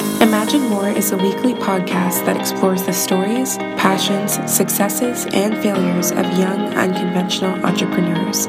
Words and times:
Imagine 0.00 0.62
More 0.70 0.88
is 0.88 1.12
a 1.12 1.16
weekly 1.18 1.52
podcast 1.52 2.24
that 2.24 2.34
explores 2.34 2.84
the 2.84 2.92
stories, 2.92 3.58
passions, 3.76 4.38
successes, 4.50 5.26
and 5.34 5.54
failures 5.62 6.10
of 6.10 6.24
young, 6.38 6.72
unconventional 6.72 7.52
entrepreneurs. 7.66 8.46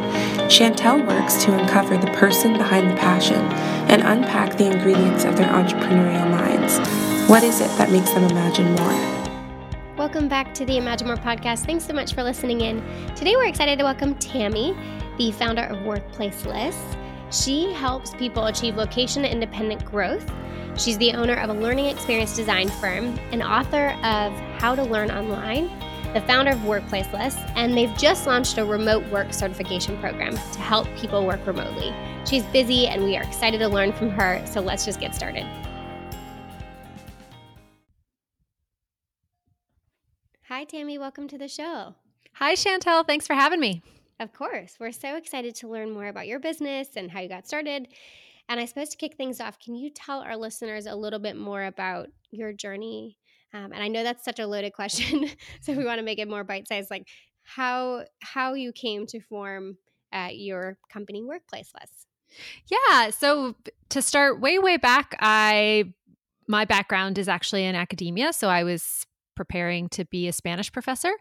Chantel 0.48 1.06
works 1.06 1.44
to 1.44 1.54
uncover 1.54 1.98
the 1.98 2.08
person 2.12 2.54
behind 2.54 2.90
the 2.90 2.96
passion 2.96 3.42
and 3.92 4.02
unpack 4.02 4.58
the 4.58 4.72
ingredients 4.72 5.26
of 5.26 5.36
their 5.36 5.50
entrepreneurial 5.50 6.32
minds. 6.32 6.80
What 7.30 7.44
is 7.44 7.60
it 7.60 7.68
that 7.78 7.92
makes 7.92 8.12
them 8.12 8.24
imagine 8.24 8.74
more? 8.76 9.98
Welcome 9.98 10.30
back 10.30 10.54
to 10.54 10.66
the 10.66 10.78
Imagine 10.78 11.08
More 11.08 11.18
podcast. 11.18 11.66
Thanks 11.66 11.86
so 11.86 11.92
much 11.92 12.14
for 12.14 12.24
listening 12.24 12.62
in. 12.62 12.82
Today 13.14 13.36
we're 13.36 13.48
excited 13.48 13.78
to 13.80 13.84
welcome 13.84 14.16
Tammy, 14.16 14.74
the 15.18 15.34
founder 15.34 15.64
of 15.64 15.80
Workplaceless. 15.80 16.78
She 17.32 17.72
helps 17.74 18.14
people 18.16 18.46
achieve 18.46 18.76
location 18.76 19.26
independent 19.26 19.84
growth 19.86 20.30
She's 20.78 20.98
the 20.98 21.14
owner 21.14 21.36
of 21.36 21.50
a 21.50 21.54
learning 21.54 21.88
experience 21.88 22.36
design 22.36 22.70
firm, 22.70 23.20
an 23.32 23.42
author 23.42 23.90
of 24.04 24.34
How 24.60 24.74
to 24.74 24.84
Learn 24.84 25.12
Online, 25.12 25.70
the 26.14 26.22
founder 26.22 26.52
of 26.52 26.60
Workplaceless, 26.60 27.36
and 27.56 27.78
they've 27.78 27.96
just 27.98 28.26
launched 28.26 28.58
a 28.58 28.66
remote 28.66 29.06
work 29.12 29.34
certification 29.34 29.98
program 30.00 30.34
to 30.36 30.60
help 30.60 30.88
people 30.96 31.26
work 31.26 31.46
remotely. 31.46 31.94
She's 32.26 32.44
busy 32.46 32.88
and 32.88 33.04
we 33.04 33.18
are 33.18 33.24
excited 33.24 33.60
to 33.60 33.68
learn 33.68 33.92
from 33.92 34.10
her, 34.12 34.42
so 34.48 34.62
let's 34.62 34.86
just 34.86 35.00
get 35.00 35.14
started. 35.14 35.46
Hi, 40.48 40.64
Tammy. 40.64 40.98
Welcome 40.98 41.28
to 41.28 41.38
the 41.38 41.48
show. 41.48 41.96
Hi, 42.34 42.56
Chantel. 42.56 43.06
Thanks 43.06 43.28
for 43.28 43.34
having 43.34 43.60
me. 43.60 43.84
Of 44.22 44.34
course. 44.34 44.76
We're 44.80 44.92
so 44.92 45.16
excited 45.16 45.56
to 45.56 45.68
learn 45.68 45.90
more 45.92 46.08
about 46.08 46.28
your 46.28 46.40
business 46.40 46.90
and 46.96 47.10
how 47.10 47.22
you 47.22 47.28
got 47.28 47.48
started. 47.48 47.88
And 48.48 48.60
I 48.60 48.66
suppose 48.66 48.90
to 48.90 48.98
kick 48.98 49.18
things 49.18 49.42
off, 49.42 49.58
can 49.60 49.74
you 49.74 49.90
tell 49.90 50.20
our 50.20 50.38
listeners 50.38 50.86
a 50.86 50.96
little 50.96 51.18
bit 51.18 51.36
more 51.36 51.64
about 51.64 52.10
your 52.30 52.54
journey? 52.54 53.18
Um, 53.52 53.72
and 53.74 53.82
I 53.82 53.88
know 53.88 54.04
that's 54.04 54.24
such 54.24 54.38
a 54.38 54.46
loaded 54.46 54.74
question, 54.76 55.28
so 55.62 55.74
we 55.74 55.84
want 55.84 55.98
to 55.98 56.06
make 56.06 56.20
it 56.20 56.30
more 56.30 56.44
bite 56.44 56.68
sized. 56.68 56.92
Like 56.92 57.08
how 57.42 58.04
how 58.22 58.54
you 58.54 58.72
came 58.72 59.08
to 59.08 59.20
form 59.22 59.78
uh, 60.14 60.30
your 60.32 60.78
company 60.94 61.24
Workplaceless. 61.24 62.06
Yeah. 62.70 63.10
So 63.10 63.56
to 63.90 64.04
start 64.04 64.40
way 64.40 64.60
way 64.60 64.78
back, 64.78 65.18
I 65.20 65.94
my 66.48 66.66
background 66.66 67.18
is 67.18 67.28
actually 67.28 67.66
in 67.66 67.74
academia. 67.74 68.34
So 68.34 68.50
I 68.50 68.64
was 68.64 69.08
preparing 69.42 69.90
to 69.90 70.06
be 70.06 70.28
a 70.28 70.34
Spanish 70.34 70.72
professor. 70.72 71.12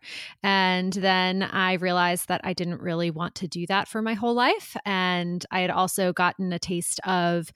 And 0.43 0.93
then 0.93 1.43
I 1.43 1.75
realized 1.75 2.29
that 2.29 2.43
I 2.45 2.53
didn't 2.53 2.83
really 2.83 3.11
want 3.11 3.35
to 3.37 3.49
do 3.49 3.67
that 3.69 3.89
for 3.89 4.03
my 4.03 4.13
whole 4.13 4.35
life. 4.35 4.77
And 4.85 5.47
I 5.51 5.61
had 5.61 5.71
also 5.71 6.13
gotten 6.13 6.53
a 6.53 6.59
taste 6.59 7.01
of 7.05 7.51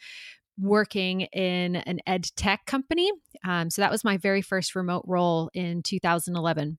working 0.58 1.22
in 1.32 1.76
an 1.76 2.00
ed 2.06 2.30
tech 2.34 2.64
company. 2.64 3.12
Um, 3.46 3.68
so 3.68 3.82
that 3.82 3.90
was 3.90 4.04
my 4.04 4.16
very 4.16 4.40
first 4.40 4.74
remote 4.74 5.04
role 5.06 5.50
in 5.52 5.82
2011. 5.82 6.78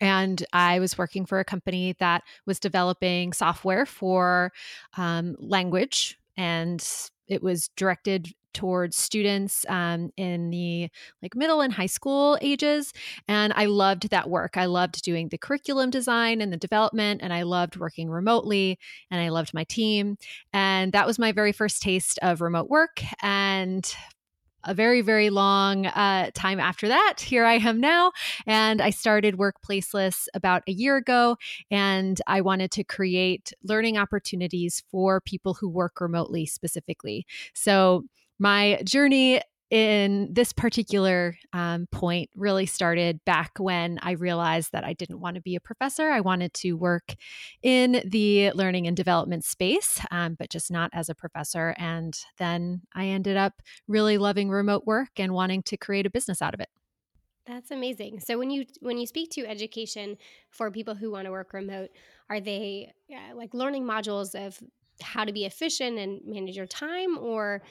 And 0.00 0.44
I 0.52 0.80
was 0.80 0.98
working 0.98 1.26
for 1.26 1.38
a 1.38 1.44
company 1.44 1.94
that 2.00 2.24
was 2.44 2.58
developing 2.58 3.32
software 3.32 3.86
for 3.86 4.52
um, 4.96 5.36
language 5.38 6.18
and 6.36 6.84
it 7.28 7.40
was 7.40 7.68
directed 7.76 8.34
towards 8.56 8.96
students 8.96 9.66
um, 9.68 10.10
in 10.16 10.48
the 10.48 10.88
like 11.22 11.36
middle 11.36 11.60
and 11.60 11.74
high 11.74 11.86
school 11.86 12.38
ages 12.40 12.94
and 13.28 13.52
i 13.54 13.66
loved 13.66 14.08
that 14.08 14.30
work 14.30 14.56
i 14.56 14.64
loved 14.64 15.02
doing 15.02 15.28
the 15.28 15.36
curriculum 15.36 15.90
design 15.90 16.40
and 16.40 16.50
the 16.50 16.56
development 16.56 17.20
and 17.22 17.34
i 17.34 17.42
loved 17.42 17.76
working 17.76 18.08
remotely 18.08 18.78
and 19.10 19.20
i 19.20 19.28
loved 19.28 19.52
my 19.52 19.64
team 19.64 20.16
and 20.54 20.92
that 20.92 21.06
was 21.06 21.18
my 21.18 21.32
very 21.32 21.52
first 21.52 21.82
taste 21.82 22.18
of 22.22 22.40
remote 22.40 22.70
work 22.70 23.02
and 23.22 23.94
a 24.66 24.74
very, 24.74 25.00
very 25.00 25.30
long 25.30 25.86
uh, 25.86 26.30
time 26.34 26.58
after 26.58 26.88
that, 26.88 27.20
here 27.20 27.44
I 27.44 27.54
am 27.54 27.80
now. 27.80 28.10
And 28.46 28.82
I 28.82 28.90
started 28.90 29.36
Workplaceless 29.36 30.26
about 30.34 30.62
a 30.66 30.72
year 30.72 30.96
ago. 30.96 31.36
And 31.70 32.20
I 32.26 32.40
wanted 32.40 32.72
to 32.72 32.84
create 32.84 33.52
learning 33.62 33.96
opportunities 33.96 34.82
for 34.90 35.20
people 35.20 35.54
who 35.54 35.68
work 35.68 36.00
remotely 36.00 36.46
specifically. 36.46 37.26
So 37.54 38.04
my 38.38 38.80
journey 38.84 39.40
in 39.70 40.32
this 40.32 40.52
particular 40.52 41.36
um, 41.52 41.88
point 41.90 42.30
really 42.36 42.66
started 42.66 43.24
back 43.24 43.50
when 43.58 43.98
I 44.00 44.12
realized 44.12 44.70
that 44.72 44.84
I 44.84 44.92
didn't 44.92 45.20
want 45.20 45.34
to 45.34 45.42
be 45.42 45.56
a 45.56 45.60
professor. 45.60 46.10
I 46.10 46.20
wanted 46.20 46.54
to 46.54 46.74
work 46.74 47.16
in 47.62 48.00
the 48.06 48.52
learning 48.52 48.86
and 48.86 48.96
development 48.96 49.44
space, 49.44 50.00
um, 50.12 50.36
but 50.38 50.50
just 50.50 50.70
not 50.70 50.90
as 50.92 51.08
a 51.08 51.16
professor. 51.16 51.74
And 51.78 52.16
then 52.38 52.82
I 52.94 53.06
ended 53.06 53.36
up 53.36 53.54
really 53.88 54.18
loving 54.18 54.50
remote 54.50 54.86
work 54.86 55.10
and 55.16 55.32
wanting 55.32 55.64
to 55.64 55.76
create 55.76 56.06
a 56.06 56.10
business 56.10 56.40
out 56.40 56.54
of 56.54 56.60
it. 56.60 56.68
That's 57.44 57.70
amazing. 57.70 58.20
So 58.20 58.38
when 58.38 58.50
you 58.50 58.66
when 58.80 58.98
you 58.98 59.06
speak 59.06 59.30
to 59.32 59.46
education 59.46 60.16
for 60.50 60.70
people 60.70 60.94
who 60.94 61.10
want 61.12 61.26
to 61.26 61.30
work 61.30 61.52
remote, 61.52 61.90
are 62.28 62.40
they 62.40 62.92
uh, 63.10 63.34
like 63.36 63.54
learning 63.54 63.84
modules 63.84 64.34
of 64.34 64.60
how 65.00 65.24
to 65.24 65.32
be 65.32 65.44
efficient 65.44 65.98
and 65.98 66.20
manage 66.24 66.56
your 66.56 66.66
time, 66.66 67.18
or 67.18 67.62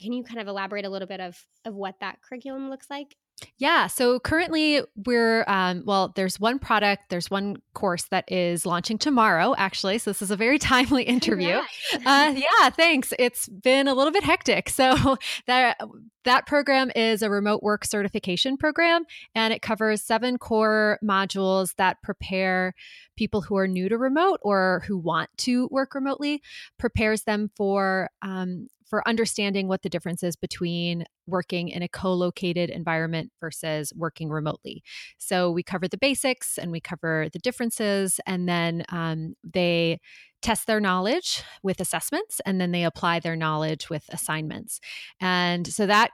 can 0.00 0.12
you 0.12 0.22
kind 0.24 0.40
of 0.40 0.48
elaborate 0.48 0.84
a 0.84 0.90
little 0.90 1.08
bit 1.08 1.20
of 1.20 1.36
of 1.64 1.74
what 1.74 1.96
that 2.00 2.20
curriculum 2.22 2.70
looks 2.70 2.88
like? 2.90 3.16
Yeah. 3.58 3.86
So 3.86 4.18
currently, 4.20 4.82
we're, 5.06 5.44
um, 5.46 5.82
well, 5.84 6.12
there's 6.14 6.38
one 6.38 6.58
product, 6.58 7.04
there's 7.08 7.30
one 7.30 7.56
course 7.74 8.04
that 8.10 8.30
is 8.30 8.66
launching 8.66 8.98
tomorrow, 8.98 9.54
actually. 9.56 9.98
So 9.98 10.10
this 10.10 10.22
is 10.22 10.30
a 10.30 10.36
very 10.36 10.58
timely 10.60 11.04
interview. 11.04 11.60
uh, 12.06 12.34
yeah, 12.36 12.70
thanks. 12.70 13.12
It's 13.18 13.48
been 13.48 13.88
a 13.88 13.94
little 13.94 14.12
bit 14.12 14.24
hectic. 14.24 14.68
So 14.68 15.16
that, 15.46 15.80
that 16.24 16.46
program 16.46 16.90
is 16.94 17.22
a 17.22 17.30
remote 17.30 17.62
work 17.62 17.84
certification 17.84 18.56
program, 18.56 19.04
and 19.34 19.52
it 19.52 19.62
covers 19.62 20.02
seven 20.02 20.38
core 20.38 20.98
modules 21.04 21.74
that 21.76 22.00
prepare 22.02 22.74
people 23.16 23.42
who 23.42 23.56
are 23.56 23.68
new 23.68 23.88
to 23.88 23.98
remote 23.98 24.38
or 24.42 24.82
who 24.86 24.96
want 24.96 25.30
to 25.38 25.68
work 25.70 25.94
remotely, 25.94 26.40
prepares 26.78 27.24
them 27.24 27.50
for 27.56 28.08
um, 28.22 28.68
for 28.92 29.08
understanding 29.08 29.68
what 29.68 29.80
the 29.80 29.88
difference 29.88 30.22
is 30.22 30.36
between 30.36 31.06
working 31.26 31.70
in 31.70 31.82
a 31.82 31.88
co-located 31.88 32.68
environment 32.68 33.32
versus 33.40 33.90
working 33.96 34.28
remotely. 34.28 34.82
So 35.16 35.50
we 35.50 35.62
cover 35.62 35.88
the 35.88 35.96
basics 35.96 36.58
and 36.58 36.70
we 36.70 36.78
cover 36.78 37.28
the 37.32 37.38
differences, 37.38 38.20
and 38.26 38.46
then 38.46 38.84
um, 38.90 39.32
they 39.42 39.98
test 40.42 40.66
their 40.66 40.78
knowledge 40.78 41.42
with 41.62 41.80
assessments, 41.80 42.38
and 42.44 42.60
then 42.60 42.72
they 42.72 42.84
apply 42.84 43.20
their 43.20 43.34
knowledge 43.34 43.88
with 43.88 44.04
assignments. 44.10 44.78
And 45.22 45.66
so 45.66 45.86
that 45.86 46.10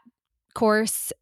course 0.54 1.12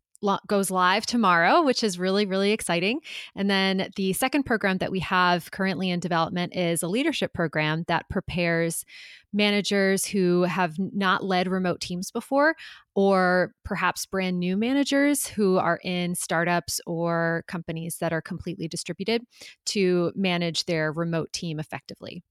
goes 0.47 0.71
live 0.71 1.07
tomorrow, 1.07 1.63
which 1.63 1.83
is 1.83 1.99
really, 1.99 2.27
really 2.27 2.53
exciting. 2.53 3.01
And 3.35 3.51
then 3.51 3.91
the 3.97 4.13
second 4.13 4.45
program 4.45 4.79
that 4.79 4.91
we 4.91 5.01
have 5.01 5.51
currently 5.51 5.91
in 5.91 6.01
development 6.01 6.57
is 6.57 6.83
a 6.83 6.89
leadership 6.89 7.33
program 7.33 7.85
that 7.89 8.09
prepares 8.09 8.85
managers 9.33 10.07
who 10.07 10.43
have 10.45 10.77
not 10.79 11.23
led 11.23 11.47
remote 11.47 11.81
teams 11.81 12.11
before, 12.11 12.55
or 12.95 13.53
perhaps 13.65 14.07
brand 14.07 14.39
new 14.39 14.57
managers 14.57 15.27
who 15.27 15.59
are 15.59 15.79
in 15.85 16.15
startups 16.15 16.81
or 16.87 17.45
companies 17.47 17.99
that 17.99 18.13
are 18.13 18.23
completely 18.23 18.67
distributed 18.67 19.23
to 19.67 20.13
manage 20.15 20.65
their 20.65 20.91
remote 20.91 21.33
team 21.33 21.61
effectively. 21.61 22.23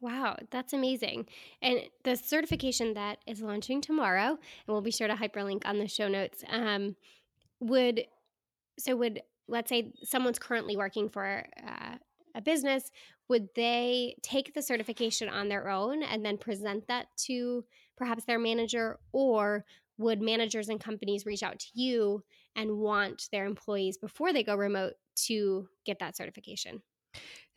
Wow, 0.00 0.36
that's 0.50 0.72
amazing. 0.72 1.26
And 1.60 1.82
the 2.04 2.16
certification 2.16 2.94
that 2.94 3.18
is 3.26 3.42
launching 3.42 3.80
tomorrow, 3.80 4.30
and 4.30 4.38
we'll 4.66 4.80
be 4.80 4.90
sure 4.90 5.08
to 5.08 5.14
hyperlink 5.14 5.62
on 5.66 5.78
the 5.78 5.88
show 5.88 6.08
notes, 6.08 6.42
um, 6.48 6.96
would 7.60 8.04
so 8.78 8.96
would 8.96 9.22
let's 9.48 9.68
say 9.70 9.92
someone's 10.04 10.38
currently 10.38 10.76
working 10.76 11.08
for 11.08 11.46
uh, 11.66 11.96
a 12.34 12.40
business, 12.42 12.90
would 13.28 13.48
they 13.56 14.16
take 14.22 14.54
the 14.54 14.62
certification 14.62 15.28
on 15.28 15.48
their 15.48 15.68
own 15.68 16.02
and 16.02 16.24
then 16.24 16.38
present 16.38 16.86
that 16.88 17.06
to 17.16 17.64
perhaps 17.96 18.24
their 18.24 18.38
manager, 18.38 18.98
or 19.12 19.64
would 19.98 20.22
managers 20.22 20.68
and 20.68 20.80
companies 20.80 21.26
reach 21.26 21.42
out 21.42 21.58
to 21.58 21.68
you 21.74 22.24
and 22.56 22.78
want 22.78 23.28
their 23.32 23.46
employees 23.46 23.98
before 23.98 24.32
they 24.32 24.42
go 24.44 24.56
remote 24.56 24.94
to 25.16 25.68
get 25.84 25.98
that 25.98 26.16
certification? 26.16 26.82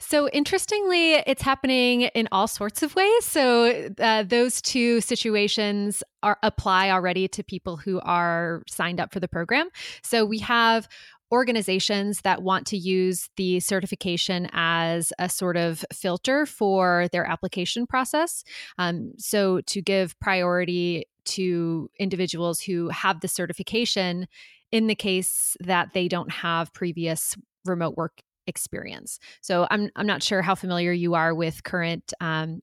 So, 0.05 0.27
interestingly, 0.29 1.13
it's 1.13 1.41
happening 1.41 2.01
in 2.01 2.27
all 2.31 2.47
sorts 2.47 2.83
of 2.83 2.93
ways. 2.93 3.25
So, 3.25 3.89
uh, 3.99 4.23
those 4.23 4.61
two 4.61 4.99
situations 4.99 6.03
are 6.21 6.37
apply 6.43 6.89
already 6.89 7.27
to 7.29 7.43
people 7.43 7.77
who 7.77 8.01
are 8.01 8.63
signed 8.67 8.99
up 8.99 9.13
for 9.13 9.21
the 9.21 9.29
program. 9.29 9.69
So, 10.03 10.25
we 10.25 10.39
have 10.39 10.89
organizations 11.31 12.21
that 12.21 12.43
want 12.43 12.67
to 12.67 12.77
use 12.77 13.29
the 13.37 13.61
certification 13.61 14.49
as 14.51 15.13
a 15.19 15.29
sort 15.29 15.55
of 15.55 15.85
filter 15.93 16.45
for 16.45 17.07
their 17.13 17.25
application 17.25 17.87
process. 17.87 18.43
Um, 18.77 19.13
so, 19.17 19.61
to 19.61 19.81
give 19.81 20.19
priority 20.19 21.05
to 21.25 21.89
individuals 21.97 22.59
who 22.59 22.89
have 22.89 23.21
the 23.21 23.29
certification 23.29 24.27
in 24.69 24.87
the 24.87 24.95
case 24.95 25.55
that 25.61 25.93
they 25.93 26.09
don't 26.09 26.31
have 26.31 26.73
previous 26.73 27.37
remote 27.65 27.95
work 27.95 28.21
experience. 28.47 29.19
So 29.41 29.67
I'm 29.69 29.89
I'm 29.95 30.07
not 30.07 30.23
sure 30.23 30.41
how 30.41 30.55
familiar 30.55 30.91
you 30.91 31.15
are 31.15 31.33
with 31.33 31.63
current 31.63 32.13
um, 32.19 32.61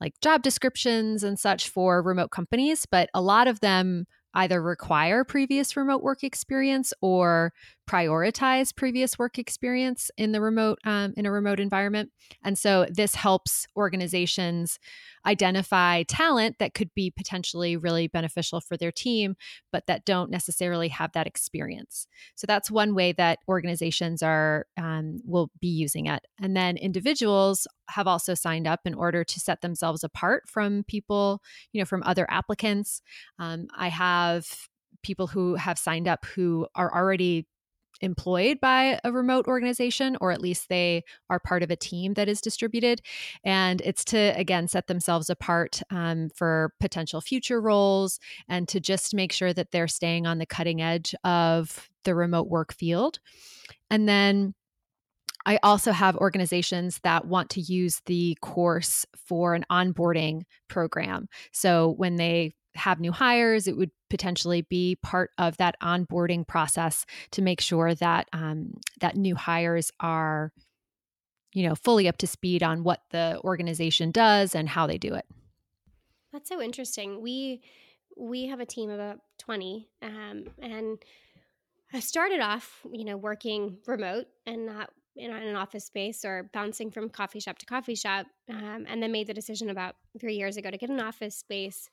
like 0.00 0.14
job 0.20 0.42
descriptions 0.42 1.22
and 1.22 1.38
such 1.38 1.68
for 1.68 2.02
remote 2.02 2.30
companies, 2.30 2.86
but 2.90 3.08
a 3.14 3.20
lot 3.20 3.48
of 3.48 3.60
them 3.60 4.06
either 4.34 4.62
require 4.62 5.24
previous 5.24 5.76
remote 5.76 6.02
work 6.02 6.22
experience 6.22 6.92
or 7.00 7.52
prioritize 7.90 8.74
previous 8.74 9.18
work 9.18 9.36
experience 9.36 10.12
in 10.16 10.30
the 10.30 10.40
remote 10.40 10.78
um, 10.84 11.12
in 11.16 11.26
a 11.26 11.32
remote 11.32 11.58
environment. 11.58 12.10
And 12.44 12.56
so 12.56 12.86
this 12.88 13.16
helps 13.16 13.66
organizations 13.76 14.78
identify 15.26 16.04
talent 16.04 16.56
that 16.60 16.72
could 16.72 16.90
be 16.94 17.10
potentially 17.10 17.76
really 17.76 18.06
beneficial 18.06 18.60
for 18.60 18.76
their 18.76 18.92
team 18.92 19.34
but 19.72 19.86
that 19.86 20.04
don't 20.04 20.30
necessarily 20.30 20.88
have 20.88 21.12
that 21.12 21.26
experience. 21.26 22.06
So 22.36 22.46
that's 22.46 22.70
one 22.70 22.94
way 22.94 23.12
that 23.12 23.40
organizations 23.48 24.22
are 24.22 24.66
um, 24.76 25.20
will 25.24 25.50
be 25.60 25.68
using 25.68 26.06
it. 26.06 26.24
And 26.40 26.56
then 26.56 26.76
individuals 26.76 27.66
have 27.88 28.06
also 28.06 28.34
signed 28.34 28.68
up 28.68 28.80
in 28.84 28.94
order 28.94 29.24
to 29.24 29.40
set 29.40 29.62
themselves 29.62 30.04
apart 30.04 30.48
from 30.48 30.84
people 30.84 31.42
you 31.72 31.80
know 31.80 31.84
from 31.84 32.04
other 32.04 32.26
applicants. 32.30 33.02
Um, 33.40 33.66
i 33.76 33.88
have 33.88 34.46
people 35.02 35.26
who 35.26 35.54
have 35.54 35.78
signed 35.78 36.06
up 36.06 36.24
who 36.24 36.66
are 36.74 36.94
already 36.94 37.46
employed 38.00 38.60
by 38.60 38.98
a 39.04 39.12
remote 39.12 39.46
organization, 39.46 40.16
or 40.20 40.32
at 40.32 40.40
least 40.40 40.68
they 40.68 41.04
are 41.28 41.40
part 41.40 41.62
of 41.62 41.70
a 41.70 41.76
team 41.76 42.14
that 42.14 42.28
is 42.28 42.40
distributed. 42.40 43.02
And 43.44 43.80
it's 43.82 44.04
to, 44.06 44.18
again, 44.36 44.68
set 44.68 44.86
themselves 44.86 45.30
apart 45.30 45.82
um, 45.90 46.30
for 46.34 46.72
potential 46.80 47.20
future 47.20 47.60
roles 47.60 48.18
and 48.48 48.68
to 48.68 48.80
just 48.80 49.14
make 49.14 49.32
sure 49.32 49.52
that 49.52 49.70
they're 49.70 49.88
staying 49.88 50.26
on 50.26 50.38
the 50.38 50.46
cutting 50.46 50.80
edge 50.80 51.14
of 51.24 51.88
the 52.04 52.14
remote 52.14 52.48
work 52.48 52.72
field. 52.72 53.18
And 53.90 54.08
then 54.08 54.54
I 55.46 55.58
also 55.62 55.92
have 55.92 56.16
organizations 56.16 57.00
that 57.02 57.26
want 57.26 57.50
to 57.50 57.60
use 57.60 58.02
the 58.06 58.36
course 58.40 59.06
for 59.16 59.54
an 59.54 59.64
onboarding 59.70 60.42
program. 60.68 61.28
So 61.52 61.94
when 61.96 62.16
they 62.16 62.54
have 62.74 63.00
new 63.00 63.12
hires, 63.12 63.66
it 63.66 63.76
would 63.76 63.90
potentially 64.08 64.62
be 64.62 64.96
part 65.02 65.30
of 65.38 65.56
that 65.56 65.76
onboarding 65.82 66.46
process 66.46 67.04
to 67.32 67.42
make 67.42 67.60
sure 67.60 67.94
that 67.94 68.28
um, 68.32 68.74
that 69.00 69.16
new 69.16 69.34
hires 69.34 69.90
are, 70.00 70.52
you 71.52 71.68
know, 71.68 71.74
fully 71.74 72.08
up 72.08 72.16
to 72.18 72.26
speed 72.26 72.62
on 72.62 72.84
what 72.84 73.02
the 73.10 73.40
organization 73.44 74.10
does 74.10 74.54
and 74.54 74.68
how 74.68 74.86
they 74.86 74.98
do 74.98 75.14
it. 75.14 75.26
That's 76.32 76.48
so 76.48 76.60
interesting. 76.60 77.20
We 77.20 77.62
we 78.16 78.46
have 78.46 78.60
a 78.60 78.66
team 78.66 78.90
of 78.90 79.00
about 79.00 79.20
twenty, 79.38 79.88
um, 80.02 80.44
and 80.60 80.98
I 81.92 82.00
started 82.00 82.40
off, 82.40 82.80
you 82.92 83.04
know, 83.04 83.16
working 83.16 83.78
remote 83.86 84.26
and 84.46 84.66
not 84.66 84.90
in 85.16 85.32
an 85.32 85.56
office 85.56 85.84
space 85.84 86.24
or 86.24 86.48
bouncing 86.52 86.90
from 86.90 87.08
coffee 87.08 87.40
shop 87.40 87.58
to 87.58 87.66
coffee 87.66 87.96
shop, 87.96 88.26
um, 88.48 88.86
and 88.88 89.02
then 89.02 89.10
made 89.10 89.26
the 89.26 89.34
decision 89.34 89.70
about 89.70 89.96
three 90.20 90.36
years 90.36 90.56
ago 90.56 90.70
to 90.70 90.78
get 90.78 90.88
an 90.88 91.00
office 91.00 91.36
space 91.36 91.90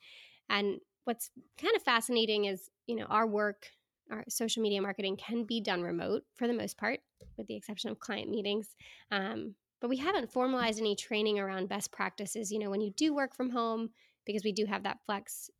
and 0.48 0.80
what's 1.04 1.30
kind 1.60 1.74
of 1.76 1.82
fascinating 1.82 2.44
is, 2.44 2.70
you 2.86 2.96
know, 2.96 3.06
our 3.06 3.26
work, 3.26 3.66
our 4.10 4.24
social 4.28 4.62
media 4.62 4.80
marketing 4.82 5.16
can 5.16 5.44
be 5.44 5.60
done 5.60 5.82
remote 5.82 6.22
for 6.34 6.46
the 6.46 6.52
most 6.52 6.76
part, 6.76 7.00
with 7.36 7.46
the 7.46 7.56
exception 7.56 7.90
of 7.90 7.98
client 7.98 8.30
meetings. 8.30 8.76
Um, 9.10 9.54
but 9.80 9.88
we 9.88 9.96
haven't 9.96 10.32
formalized 10.32 10.80
any 10.80 10.96
training 10.96 11.38
around 11.38 11.68
best 11.68 11.92
practices. 11.92 12.50
You 12.50 12.58
know, 12.58 12.70
when 12.70 12.80
you 12.80 12.90
do 12.90 13.14
work 13.14 13.34
from 13.34 13.50
home, 13.50 13.90
because 14.26 14.44
we 14.44 14.52
do 14.52 14.66
have 14.66 14.82
that 14.82 14.98
flex, 15.06 15.50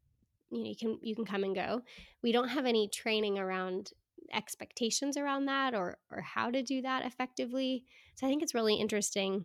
you 0.50 0.62
know, 0.62 0.68
you 0.68 0.76
can 0.76 0.98
you 1.02 1.14
can 1.14 1.24
come 1.24 1.44
and 1.44 1.54
go. 1.54 1.82
We 2.22 2.32
don't 2.32 2.48
have 2.48 2.66
any 2.66 2.88
training 2.88 3.38
around 3.38 3.92
expectations 4.32 5.16
around 5.16 5.46
that 5.46 5.74
or 5.74 5.98
or 6.10 6.20
how 6.20 6.50
to 6.50 6.62
do 6.62 6.82
that 6.82 7.06
effectively. 7.06 7.84
So 8.16 8.26
I 8.26 8.30
think 8.30 8.42
it's 8.42 8.54
really 8.54 8.74
interesting 8.74 9.44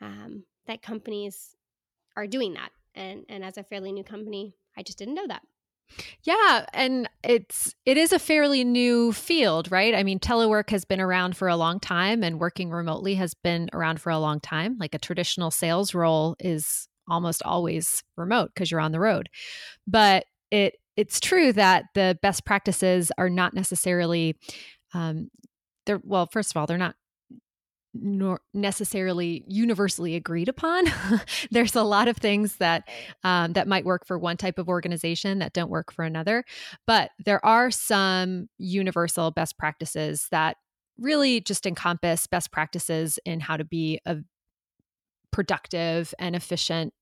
um, 0.00 0.44
that 0.66 0.82
companies 0.82 1.56
are 2.16 2.26
doing 2.26 2.54
that. 2.54 2.70
And 2.94 3.24
and 3.28 3.44
as 3.44 3.56
a 3.56 3.64
fairly 3.64 3.92
new 3.92 4.04
company, 4.04 4.54
I 4.76 4.82
just 4.82 4.98
didn't 4.98 5.14
know 5.14 5.26
that. 5.26 5.42
Yeah, 6.22 6.64
and 6.72 7.08
it's 7.22 7.74
it 7.84 7.96
is 7.96 8.12
a 8.12 8.18
fairly 8.18 8.64
new 8.64 9.12
field, 9.12 9.70
right? 9.70 9.94
I 9.94 10.02
mean, 10.02 10.18
telework 10.18 10.70
has 10.70 10.84
been 10.84 11.00
around 11.00 11.36
for 11.36 11.48
a 11.48 11.56
long 11.56 11.80
time 11.80 12.22
and 12.22 12.40
working 12.40 12.70
remotely 12.70 13.14
has 13.16 13.34
been 13.34 13.68
around 13.72 14.00
for 14.00 14.10
a 14.10 14.18
long 14.18 14.40
time. 14.40 14.78
Like 14.78 14.94
a 14.94 14.98
traditional 14.98 15.50
sales 15.50 15.94
role 15.94 16.36
is 16.40 16.88
almost 17.08 17.42
always 17.42 18.02
remote 18.16 18.50
because 18.54 18.70
you're 18.70 18.80
on 18.80 18.92
the 18.92 19.00
road. 19.00 19.28
But 19.86 20.24
it 20.50 20.76
it's 20.96 21.20
true 21.20 21.52
that 21.54 21.84
the 21.94 22.18
best 22.22 22.44
practices 22.44 23.10
are 23.18 23.30
not 23.30 23.54
necessarily 23.54 24.36
um, 24.94 25.30
they're 25.86 26.00
well 26.04 26.28
first 26.30 26.52
of 26.52 26.56
all 26.56 26.66
they're 26.66 26.78
not 26.78 26.94
nor 27.94 28.40
necessarily 28.54 29.44
universally 29.46 30.14
agreed 30.14 30.48
upon. 30.48 30.86
There's 31.50 31.76
a 31.76 31.82
lot 31.82 32.08
of 32.08 32.16
things 32.16 32.56
that 32.56 32.88
um, 33.24 33.52
that 33.52 33.68
might 33.68 33.84
work 33.84 34.06
for 34.06 34.18
one 34.18 34.36
type 34.36 34.58
of 34.58 34.68
organization 34.68 35.38
that 35.40 35.52
don't 35.52 35.70
work 35.70 35.92
for 35.92 36.04
another, 36.04 36.44
but 36.86 37.10
there 37.24 37.44
are 37.44 37.70
some 37.70 38.48
universal 38.58 39.30
best 39.30 39.58
practices 39.58 40.28
that 40.30 40.56
really 40.98 41.40
just 41.40 41.66
encompass 41.66 42.26
best 42.26 42.52
practices 42.52 43.18
in 43.24 43.40
how 43.40 43.56
to 43.56 43.64
be 43.64 44.00
a 44.06 44.18
productive 45.30 46.14
and 46.18 46.36
efficient 46.36 46.92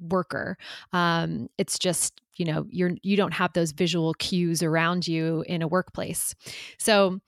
worker. 0.00 0.56
Um, 0.92 1.48
it's 1.58 1.78
just 1.78 2.20
you 2.36 2.44
know 2.44 2.66
you're 2.68 2.92
you 3.02 3.16
don't 3.16 3.34
have 3.34 3.52
those 3.52 3.72
visual 3.72 4.14
cues 4.14 4.62
around 4.62 5.06
you 5.06 5.44
in 5.46 5.62
a 5.62 5.68
workplace. 5.68 6.34
So 6.78 7.20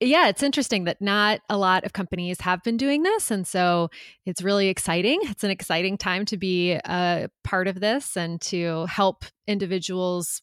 yeah 0.00 0.28
it's 0.28 0.42
interesting 0.42 0.84
that 0.84 1.00
not 1.00 1.40
a 1.48 1.56
lot 1.56 1.84
of 1.84 1.92
companies 1.92 2.40
have 2.40 2.62
been 2.62 2.76
doing 2.76 3.02
this 3.02 3.30
and 3.30 3.46
so 3.46 3.88
it's 4.26 4.42
really 4.42 4.68
exciting. 4.68 5.20
It's 5.24 5.44
an 5.44 5.50
exciting 5.50 5.96
time 5.98 6.24
to 6.26 6.36
be 6.36 6.72
a 6.72 7.30
part 7.44 7.68
of 7.68 7.80
this 7.80 8.16
and 8.16 8.40
to 8.42 8.86
help 8.86 9.24
individuals 9.46 10.42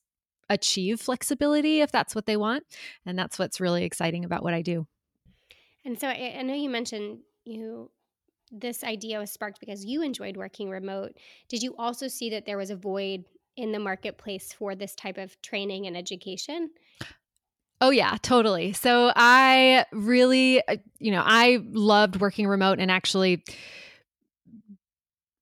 achieve 0.49 1.01
flexibility 1.01 1.81
if 1.81 1.91
that's 1.91 2.13
what 2.13 2.27
they 2.27 2.37
want 2.37 2.63
and 3.05 3.17
that's 3.17 3.39
what's 3.39 3.59
really 3.59 3.83
exciting 3.83 4.23
about 4.23 4.43
what 4.43 4.53
i 4.53 4.61
do. 4.61 4.85
And 5.83 5.99
so 5.99 6.07
i, 6.07 6.35
I 6.37 6.41
know 6.43 6.53
you 6.53 6.69
mentioned 6.69 7.19
you 7.45 7.89
this 8.51 8.83
idea 8.83 9.19
was 9.19 9.31
sparked 9.31 9.59
because 9.59 9.85
you 9.85 10.01
enjoyed 10.01 10.37
working 10.37 10.69
remote. 10.69 11.13
Did 11.49 11.63
you 11.63 11.75
also 11.77 12.07
see 12.07 12.29
that 12.31 12.45
there 12.45 12.57
was 12.57 12.69
a 12.69 12.75
void 12.75 13.25
in 13.57 13.71
the 13.71 13.79
marketplace 13.79 14.53
for 14.53 14.75
this 14.75 14.95
type 14.95 15.17
of 15.17 15.41
training 15.41 15.87
and 15.87 15.95
education? 15.95 16.71
Oh, 17.81 17.89
yeah, 17.89 18.17
totally. 18.21 18.73
So 18.73 19.11
I 19.15 19.85
really, 19.91 20.65
uh, 20.67 20.77
you 20.99 21.11
know, 21.11 21.23
I 21.23 21.59
loved 21.71 22.21
working 22.21 22.47
remote 22.47 22.79
and 22.79 22.89
actually 22.89 23.43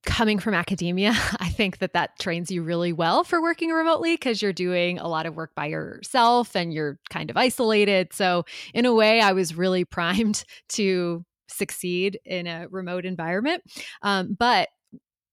coming 0.04 0.38
from 0.38 0.54
academia, 0.54 1.12
I 1.40 1.48
think 1.48 1.78
that 1.78 1.92
that 1.94 2.18
trains 2.18 2.50
you 2.50 2.62
really 2.62 2.92
well 2.92 3.24
for 3.24 3.40
working 3.40 3.70
remotely 3.70 4.14
because 4.14 4.42
you're 4.42 4.52
doing 4.52 4.98
a 4.98 5.08
lot 5.08 5.26
of 5.26 5.36
work 5.36 5.54
by 5.54 5.66
yourself 5.66 6.54
and 6.54 6.72
you're 6.72 6.98
kind 7.10 7.30
of 7.30 7.36
isolated. 7.36 8.12
So, 8.12 8.44
in 8.72 8.86
a 8.86 8.94
way, 8.94 9.20
I 9.20 9.32
was 9.32 9.56
really 9.56 9.84
primed 9.84 10.44
to 10.70 11.24
succeed 11.48 12.18
in 12.24 12.46
a 12.46 12.66
remote 12.68 13.04
environment. 13.04 13.62
Um, 14.02 14.36
but 14.38 14.68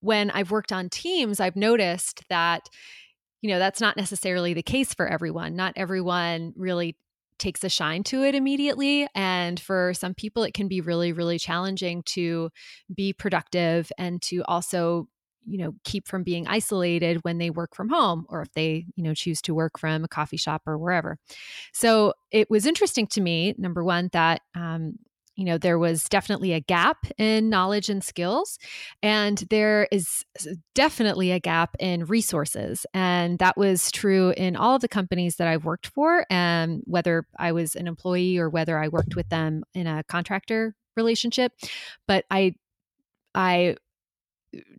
when 0.02 0.30
I've 0.30 0.50
worked 0.50 0.72
on 0.72 0.88
teams, 0.88 1.40
I've 1.40 1.56
noticed 1.56 2.22
that, 2.28 2.68
you 3.40 3.48
know, 3.48 3.58
that's 3.58 3.80
not 3.80 3.96
necessarily 3.96 4.52
the 4.52 4.62
case 4.62 4.92
for 4.92 5.06
everyone. 5.06 5.56
Not 5.56 5.72
everyone 5.76 6.52
really 6.56 6.96
takes 7.38 7.64
a 7.64 7.68
shine 7.68 8.02
to 8.04 8.22
it 8.22 8.34
immediately. 8.34 9.06
And 9.14 9.58
for 9.58 9.94
some 9.94 10.14
people, 10.14 10.42
it 10.42 10.54
can 10.54 10.68
be 10.68 10.80
really, 10.80 11.12
really 11.12 11.38
challenging 11.38 12.02
to 12.06 12.50
be 12.94 13.12
productive 13.12 13.90
and 13.96 14.20
to 14.22 14.42
also 14.44 15.08
you 15.44 15.58
know 15.58 15.74
keep 15.82 16.06
from 16.06 16.22
being 16.22 16.46
isolated 16.46 17.24
when 17.24 17.38
they 17.38 17.50
work 17.50 17.74
from 17.74 17.88
home 17.88 18.24
or 18.28 18.42
if 18.42 18.52
they 18.52 18.86
you 18.94 19.02
know 19.02 19.12
choose 19.12 19.42
to 19.42 19.52
work 19.52 19.76
from 19.76 20.04
a 20.04 20.08
coffee 20.08 20.36
shop 20.36 20.62
or 20.66 20.78
wherever 20.78 21.18
so 21.72 22.14
it 22.30 22.48
was 22.48 22.64
interesting 22.64 23.08
to 23.08 23.20
me 23.20 23.52
number 23.58 23.82
one 23.82 24.08
that 24.12 24.40
um, 24.54 24.94
you 25.36 25.44
know 25.44 25.58
there 25.58 25.78
was 25.78 26.08
definitely 26.08 26.52
a 26.52 26.60
gap 26.60 27.06
in 27.18 27.48
knowledge 27.48 27.88
and 27.88 28.04
skills 28.04 28.58
and 29.02 29.38
there 29.50 29.88
is 29.90 30.24
definitely 30.74 31.30
a 31.30 31.40
gap 31.40 31.74
in 31.78 32.04
resources 32.04 32.86
and 32.92 33.38
that 33.38 33.56
was 33.56 33.90
true 33.90 34.30
in 34.36 34.56
all 34.56 34.74
of 34.74 34.82
the 34.82 34.88
companies 34.88 35.36
that 35.36 35.48
i've 35.48 35.64
worked 35.64 35.86
for 35.86 36.26
and 36.30 36.82
whether 36.84 37.26
i 37.38 37.52
was 37.52 37.74
an 37.74 37.86
employee 37.86 38.38
or 38.38 38.48
whether 38.48 38.78
i 38.78 38.88
worked 38.88 39.16
with 39.16 39.28
them 39.28 39.62
in 39.74 39.86
a 39.86 40.04
contractor 40.04 40.74
relationship 40.96 41.52
but 42.06 42.24
i 42.30 42.54
i 43.34 43.76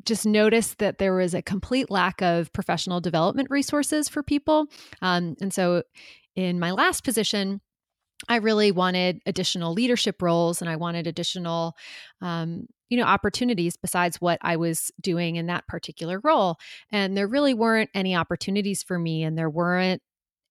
just 0.06 0.26
noticed 0.26 0.78
that 0.78 1.00
there 1.00 1.16
was 1.16 1.34
a 1.34 1.42
complete 1.42 1.90
lack 1.90 2.22
of 2.22 2.54
professional 2.54 3.02
development 3.02 3.50
resources 3.50 4.08
for 4.08 4.22
people 4.22 4.68
um, 5.02 5.36
and 5.42 5.52
so 5.52 5.82
in 6.36 6.60
my 6.60 6.72
last 6.72 7.04
position 7.04 7.60
I 8.30 8.38
really 8.38 8.72
wanted 8.72 9.22
additional 9.26 9.74
leadership 9.74 10.22
roles 10.22 10.62
and 10.62 10.70
I 10.70 10.76
wanted 10.76 11.08
additional, 11.08 11.76
um, 12.22 12.68
you 12.90 12.98
know, 12.98 13.04
opportunities 13.04 13.76
besides 13.76 14.22
what 14.22 14.40
I 14.42 14.56
was 14.56 14.92
doing 15.02 15.36
in 15.36 15.48
that 15.48 15.68
particular 15.68 16.20
role. 16.24 16.58
And 16.92 17.18
there 17.18 17.28
really 17.28 17.54
weren't 17.54 17.90
any 17.94 18.16
opportunities 18.16 18.84
for 18.84 19.00
me, 19.00 19.24
and 19.24 19.38
there 19.38 19.50
weren't 19.50 20.02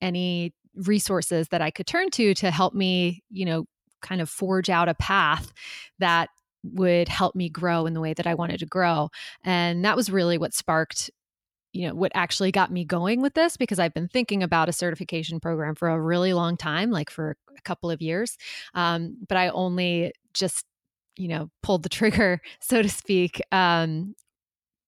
any 0.01 0.55
resources 0.75 1.49
that 1.49 1.63
I 1.63 1.71
could 1.71 1.87
turn 1.87 2.11
to 2.11 2.35
to 2.35 2.51
help 2.51 2.75
me, 2.75 3.23
you 3.31 3.45
know, 3.45 3.67
kind 4.01 4.21
of 4.21 4.29
forge 4.29 4.69
out 4.69 4.89
a 4.89 4.95
path 4.95 5.53
that 5.99 6.31
would 6.65 7.09
help 7.09 7.35
me 7.35 7.49
grow 7.49 7.87
in 7.87 7.95
the 7.95 8.01
way 8.01 8.15
that 8.15 8.27
I 8.27 8.35
wanted 8.35 8.61
to 8.61 8.67
grow. 8.67 9.11
And 9.45 9.85
that 9.85 9.97
was 9.97 10.11
really 10.11 10.39
what 10.39 10.55
sparked 10.55 11.11
you 11.73 11.89
know 11.89 11.95
what 11.95 12.13
actually 12.15 12.53
got 12.53 12.71
me 12.71 12.85
going 12.85 13.21
with 13.21 13.35
this 13.35 13.57
because 13.57 13.79
i've 13.79 13.95
been 13.95 14.09
thinking 14.09 14.43
about 14.43 14.69
a 14.69 14.73
certification 14.73 15.41
program 15.41 15.75
for 15.75 15.89
a 15.89 16.01
really 16.01 16.33
long 16.33 16.57
time 16.57 16.91
like 16.91 17.11
for 17.11 17.37
a 17.57 17.61
couple 17.63 17.91
of 17.91 18.01
years 18.03 18.37
um, 18.75 19.17
but 19.29 19.37
i 19.37 19.49
only 19.49 20.13
just 20.35 20.65
you 21.17 21.29
know 21.29 21.51
pulled 21.63 21.83
the 21.83 21.89
trigger 22.01 22.41
so 22.61 22.83
to 22.83 22.89
speak 22.89 23.41
um, 23.53 24.15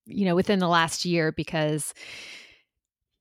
you 0.06 0.24
know 0.24 0.34
within 0.34 0.58
the 0.58 0.68
last 0.68 1.04
year 1.04 1.32
because 1.32 1.94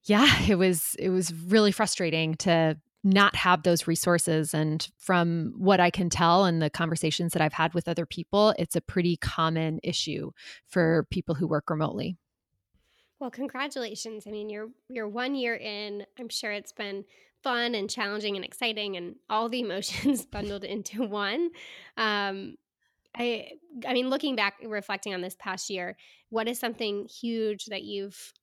yeah 0.06 0.42
it 0.48 0.56
was 0.56 0.96
it 1.00 1.10
was 1.10 1.34
really 1.34 1.72
frustrating 1.72 2.36
to 2.36 2.78
not 3.06 3.36
have 3.36 3.64
those 3.64 3.86
resources 3.86 4.54
and 4.54 4.88
from 4.98 5.54
what 5.58 5.80
i 5.80 5.90
can 5.90 6.10
tell 6.10 6.46
and 6.46 6.62
the 6.62 6.70
conversations 6.70 7.34
that 7.34 7.42
i've 7.42 7.54
had 7.54 7.74
with 7.74 7.88
other 7.88 8.06
people 8.06 8.54
it's 8.58 8.76
a 8.76 8.82
pretty 8.82 9.18
common 9.18 9.80
issue 9.84 10.32
for 10.68 11.06
people 11.10 11.36
who 11.36 11.48
work 11.48 11.70
remotely 11.70 12.18
well, 13.24 13.32
congratulations. 13.32 14.28
I 14.28 14.32
mean, 14.32 14.50
you're 14.50 14.68
you're 14.90 15.08
1 15.08 15.34
year 15.36 15.56
in. 15.56 16.06
I'm 16.20 16.28
sure 16.28 16.52
it's 16.52 16.74
been 16.74 17.06
fun 17.42 17.74
and 17.74 17.90
challenging 17.90 18.36
and 18.36 18.44
exciting 18.44 18.98
and 18.98 19.16
all 19.30 19.48
the 19.48 19.60
emotions 19.68 20.26
bundled 20.26 20.66
into 20.66 21.04
one. 21.06 21.52
Um, 21.96 22.58
I 23.16 23.52
I 23.88 23.94
mean, 23.94 24.10
looking 24.10 24.36
back, 24.36 24.56
reflecting 24.66 25.14
on 25.14 25.22
this 25.22 25.38
past 25.40 25.70
year, 25.70 25.96
what 26.32 26.50
is 26.50 26.60
something 26.60 27.08
huge 27.08 27.68
that 27.68 27.84
you've 27.84 28.34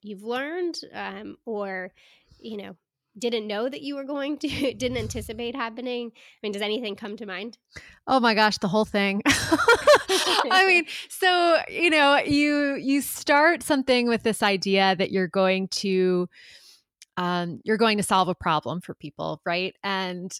you've 0.00 0.22
learned, 0.22 0.80
um, 0.94 1.36
or 1.44 1.92
you 2.38 2.56
know, 2.56 2.74
didn't 3.18 3.46
know 3.46 3.68
that 3.68 3.82
you 3.82 3.96
were 3.96 4.04
going 4.04 4.38
to, 4.38 4.48
didn't 4.74 4.96
anticipate 4.96 5.54
happening? 5.54 6.12
I 6.14 6.38
mean, 6.42 6.52
does 6.52 6.62
anything 6.62 6.96
come 6.96 7.16
to 7.16 7.26
mind? 7.26 7.58
Oh 8.06 8.20
my 8.20 8.34
gosh, 8.34 8.58
the 8.58 8.68
whole 8.68 8.84
thing. 8.84 9.22
I 9.26 10.64
mean, 10.66 10.86
so, 11.08 11.58
you 11.68 11.90
know, 11.90 12.18
you 12.18 12.74
you 12.74 13.00
start 13.00 13.62
something 13.62 14.08
with 14.08 14.22
this 14.22 14.42
idea 14.42 14.94
that 14.96 15.10
you're 15.10 15.28
going 15.28 15.68
to 15.68 16.28
um 17.16 17.60
you're 17.64 17.76
going 17.76 17.96
to 17.96 18.02
solve 18.02 18.28
a 18.28 18.34
problem 18.34 18.80
for 18.80 18.94
people, 18.94 19.40
right? 19.44 19.74
And 19.82 20.32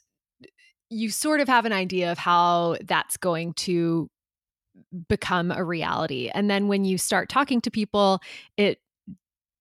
you 0.90 1.10
sort 1.10 1.40
of 1.40 1.48
have 1.48 1.64
an 1.64 1.72
idea 1.72 2.12
of 2.12 2.18
how 2.18 2.76
that's 2.84 3.16
going 3.16 3.54
to 3.54 4.08
become 5.08 5.50
a 5.50 5.64
reality. 5.64 6.30
And 6.32 6.50
then 6.50 6.68
when 6.68 6.84
you 6.84 6.98
start 6.98 7.28
talking 7.28 7.60
to 7.62 7.70
people, 7.70 8.20
it 8.56 8.78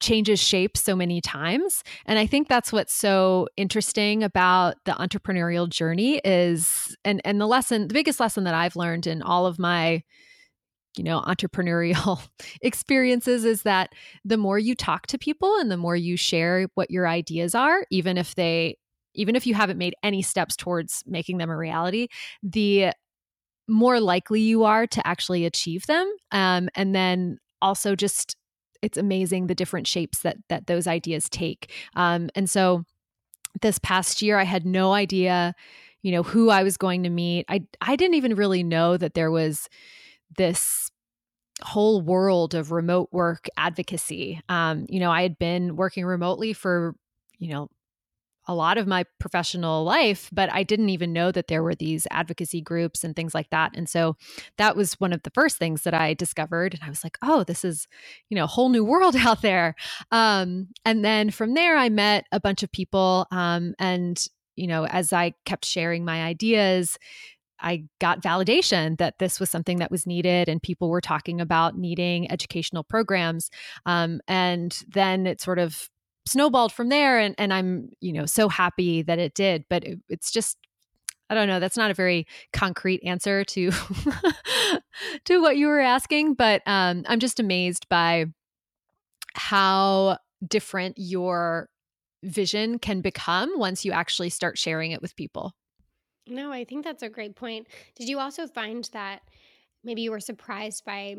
changes 0.06 0.40
shape 0.40 0.78
so 0.78 0.96
many 0.96 1.22
times. 1.22 1.84
And 2.06 2.20
i 2.20 2.26
think 2.26 2.48
that's 2.48 2.72
what's 2.72 2.94
so 2.94 3.48
interesting 3.58 4.24
about 4.24 4.76
the 4.86 4.92
entrepreneurial 4.94 5.68
journey 5.68 6.22
is 6.24 6.96
and 7.04 7.22
and 7.26 7.42
the 7.42 7.48
lesson 7.48 7.88
the 7.88 7.94
biggest 7.94 8.20
lesson 8.20 8.44
that 8.44 8.54
i've 8.54 8.76
learned 8.76 9.08
in 9.08 9.22
all 9.22 9.46
of 9.46 9.60
my 9.60 10.04
you 10.98 11.04
know 11.04 11.22
entrepreneurial 11.28 12.28
experiences 12.62 13.46
is 13.46 13.64
that 13.64 13.92
the 14.24 14.38
more 14.38 14.60
you 14.60 14.76
talk 14.76 15.08
to 15.08 15.18
people 15.18 15.58
and 15.58 15.72
the 15.72 15.78
more 15.78 15.96
you 15.96 16.18
share 16.18 16.68
what 16.76 16.92
your 16.92 17.08
ideas 17.08 17.56
are 17.56 17.86
even 17.90 18.18
if 18.18 18.36
they 18.36 18.78
even 19.14 19.36
if 19.36 19.48
you 19.48 19.54
haven't 19.54 19.78
made 19.78 19.96
any 20.04 20.22
steps 20.22 20.56
towards 20.56 21.04
making 21.06 21.38
them 21.38 21.50
a 21.50 21.58
reality 21.58 22.08
the 22.44 22.92
more 23.68 24.00
likely 24.00 24.42
you 24.42 24.64
are 24.64 24.88
to 24.88 25.06
actually 25.06 25.46
achieve 25.46 25.86
them. 25.88 26.12
Um, 26.32 26.70
and 26.76 26.94
then 26.94 27.38
also 27.62 27.96
just 27.96 28.36
it's 28.86 28.98
amazing 28.98 29.48
the 29.48 29.56
different 29.56 29.88
shapes 29.88 30.20
that 30.20 30.38
that 30.48 30.68
those 30.68 30.86
ideas 30.86 31.28
take. 31.28 31.72
Um, 31.96 32.30
and 32.36 32.48
so 32.48 32.86
this 33.62 33.80
past 33.80 34.22
year, 34.22 34.38
I 34.38 34.44
had 34.44 34.66
no 34.66 34.94
idea, 34.94 35.56
you 36.04 36.12
know, 36.12 36.22
who 36.22 36.52
I 36.52 36.62
was 36.62 36.78
going 36.78 37.04
to 37.04 37.10
meet. 37.10 37.46
I 37.50 37.64
I 37.82 37.96
didn't 37.96 38.16
even 38.16 38.36
really 38.36 38.64
know 38.64 38.96
that 38.96 39.16
there 39.16 39.32
was 39.32 39.68
this 40.38 40.92
whole 41.64 42.02
world 42.02 42.54
of 42.54 42.72
remote 42.72 43.10
work 43.12 43.48
advocacy. 43.58 44.40
Um, 44.50 44.86
you 44.88 45.00
know, 45.00 45.10
I 45.12 45.24
had 45.24 45.40
been 45.40 45.76
working 45.76 46.06
remotely 46.06 46.54
for 46.54 46.96
you 47.40 47.50
know 47.50 47.70
a 48.48 48.56
lot 48.56 48.78
of 48.78 48.88
my 48.88 49.06
professional 49.20 49.84
life, 49.84 50.30
but 50.32 50.52
I 50.52 50.64
didn't 50.64 50.90
even 50.90 51.14
know 51.14 51.32
that 51.32 51.48
there 51.48 51.64
were 51.64 51.76
these 51.76 52.08
advocacy 52.12 52.62
groups 52.62 53.04
and 53.04 53.16
things 53.16 53.34
like 53.34 53.50
that. 53.50 53.76
And 53.76 53.90
so 53.90 54.16
that 54.58 54.76
was 54.76 54.94
one 55.00 55.14
of 55.14 55.24
the 55.24 55.32
first 55.32 55.58
things 55.58 55.84
that 55.84 55.94
I 55.94 56.14
discovered. 56.14 56.74
And 56.74 56.84
I 56.84 56.90
was 56.90 57.04
like, 57.04 57.18
oh, 57.22 57.44
this 57.44 57.66
is, 57.66 57.88
you 58.30 58.36
know, 58.36 58.44
a 58.44 58.48
whole 58.48 58.70
new 58.70 58.84
world 58.84 59.16
out 59.20 59.42
there. 59.42 59.76
Um, 60.12 60.68
and 60.84 61.04
then 61.04 61.32
from 61.32 61.54
there, 61.54 61.78
I 61.78 61.90
met 61.90 62.26
a 62.32 62.40
bunch 62.40 62.64
of 62.64 62.72
people. 62.72 63.28
Um, 63.32 63.74
and, 63.80 64.24
you 64.56 64.68
know, 64.68 64.86
as 64.86 65.12
I 65.12 65.34
kept 65.46 65.66
sharing 65.66 66.06
my 66.06 66.24
ideas, 66.24 66.98
I 67.60 67.86
got 68.00 68.22
validation 68.22 68.98
that 68.98 69.18
this 69.20 69.40
was 69.40 69.50
something 69.50 69.78
that 69.78 69.90
was 69.90 70.06
needed, 70.06 70.50
and 70.50 70.62
people 70.62 70.90
were 70.90 71.02
talking 71.02 71.40
about 71.40 71.78
needing 71.78 72.30
educational 72.30 72.84
programs. 72.84 73.50
Um, 73.86 74.20
and 74.28 74.78
then 74.88 75.26
it 75.26 75.42
sort 75.42 75.60
of 75.60 75.90
snowballed 76.28 76.72
from 76.72 76.90
there 76.90 77.20
and 77.20 77.36
and 77.38 77.54
I'm 77.54 77.90
you 78.02 78.14
know 78.14 78.26
so 78.26 78.50
happy 78.50 79.02
that 79.04 79.20
it 79.20 79.34
did 79.34 79.66
but 79.70 79.84
it, 79.84 80.00
it's 80.10 80.32
just 80.32 80.58
I 81.30 81.36
don't 81.36 81.48
know 81.48 81.60
that's 81.60 81.78
not 81.78 81.92
a 81.92 81.96
very 81.96 82.26
concrete 82.54 83.04
answer 83.04 83.44
to 83.44 83.72
to 85.26 85.42
what 85.42 85.58
you 85.58 85.68
were 85.68 85.80
asking 85.80 86.34
but 86.34 86.62
um 86.66 87.04
I'm 87.08 87.20
just 87.20 87.40
amazed 87.40 87.88
by 87.90 88.26
how 89.36 90.18
different 90.48 90.96
your 90.98 91.70
vision 92.24 92.80
can 92.80 93.02
become 93.02 93.58
once 93.58 93.86
you 93.86 93.92
actually 93.92 94.30
start 94.30 94.58
sharing 94.58 94.92
it 94.92 95.02
with 95.02 95.16
people. 95.16 95.54
No, 96.28 96.52
I 96.52 96.64
think 96.64 96.84
that's 96.84 97.04
a 97.04 97.10
great 97.10 97.36
point. 97.36 97.68
Did 97.96 98.10
you 98.10 98.20
also 98.20 98.48
find 98.48 98.90
that 98.94 99.22
maybe 99.84 100.02
you 100.02 100.12
were 100.12 100.20
surprised 100.20 100.84
by 100.84 101.18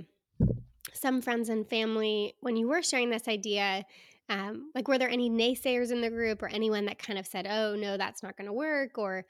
some 0.92 1.20
friends 1.20 1.48
and 1.48 1.68
family 1.68 2.34
when 2.40 2.56
you 2.56 2.68
were 2.68 2.82
sharing 2.82 3.10
this 3.10 3.28
idea 3.28 3.84
um, 4.28 4.70
like, 4.74 4.88
were 4.88 4.98
there 4.98 5.10
any 5.10 5.30
naysayers 5.30 5.92
in 5.92 6.00
the 6.00 6.10
group 6.10 6.42
or 6.42 6.48
anyone 6.48 6.86
that 6.86 6.98
kind 6.98 7.18
of 7.18 7.26
said, 7.26 7.46
oh, 7.46 7.76
no, 7.76 7.96
that's 7.96 8.22
not 8.22 8.36
going 8.36 8.46
to 8.46 8.52
work? 8.52 8.98
Or, 8.98 9.24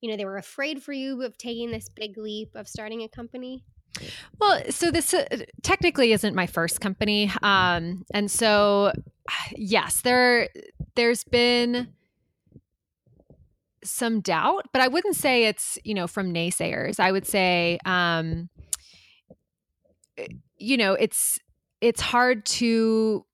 you 0.00 0.10
know, 0.10 0.16
they 0.16 0.24
were 0.24 0.36
afraid 0.36 0.82
for 0.82 0.92
you 0.92 1.22
of 1.22 1.38
taking 1.38 1.70
this 1.70 1.88
big 1.88 2.18
leap 2.18 2.50
of 2.54 2.68
starting 2.68 3.02
a 3.02 3.08
company? 3.08 3.64
Well, 4.40 4.62
so 4.70 4.90
this 4.90 5.14
uh, 5.14 5.26
technically 5.62 6.12
isn't 6.12 6.34
my 6.34 6.46
first 6.46 6.80
company, 6.80 7.30
um, 7.42 8.04
and 8.12 8.30
so 8.30 8.92
yes, 9.56 10.00
there 10.00 10.48
there's 10.94 11.24
been 11.24 11.88
some 13.84 14.20
doubt, 14.20 14.68
but 14.72 14.80
I 14.80 14.88
wouldn't 14.88 15.16
say 15.16 15.44
it's 15.44 15.78
you 15.84 15.94
know 15.94 16.06
from 16.06 16.32
naysayers. 16.32 16.98
I 17.00 17.12
would 17.12 17.26
say, 17.26 17.78
um, 17.84 18.48
eh, 20.16 20.28
you 20.56 20.76
know, 20.76 20.94
it's 20.94 21.38
it's 21.80 22.00
hard 22.00 22.46
to 22.46 23.26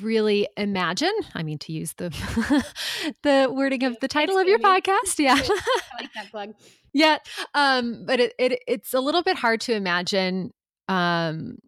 really 0.00 0.48
imagine 0.56 1.12
i 1.34 1.42
mean 1.42 1.58
to 1.58 1.72
use 1.72 1.94
the 1.94 2.10
the 3.22 3.50
wording 3.52 3.82
of 3.82 3.98
the 4.00 4.08
title 4.08 4.38
of 4.38 4.46
your 4.46 4.58
podcast 4.58 5.18
yeah. 5.18 5.34
I 5.34 6.00
like 6.00 6.12
that 6.14 6.30
plug. 6.30 6.54
Yeah 6.92 7.18
um 7.54 8.04
but 8.04 8.18
it, 8.18 8.34
it 8.38 8.62
it's 8.66 8.94
a 8.94 9.00
little 9.00 9.22
bit 9.22 9.36
hard 9.36 9.60
to 9.62 9.74
imagine 9.74 10.52
um 10.88 11.58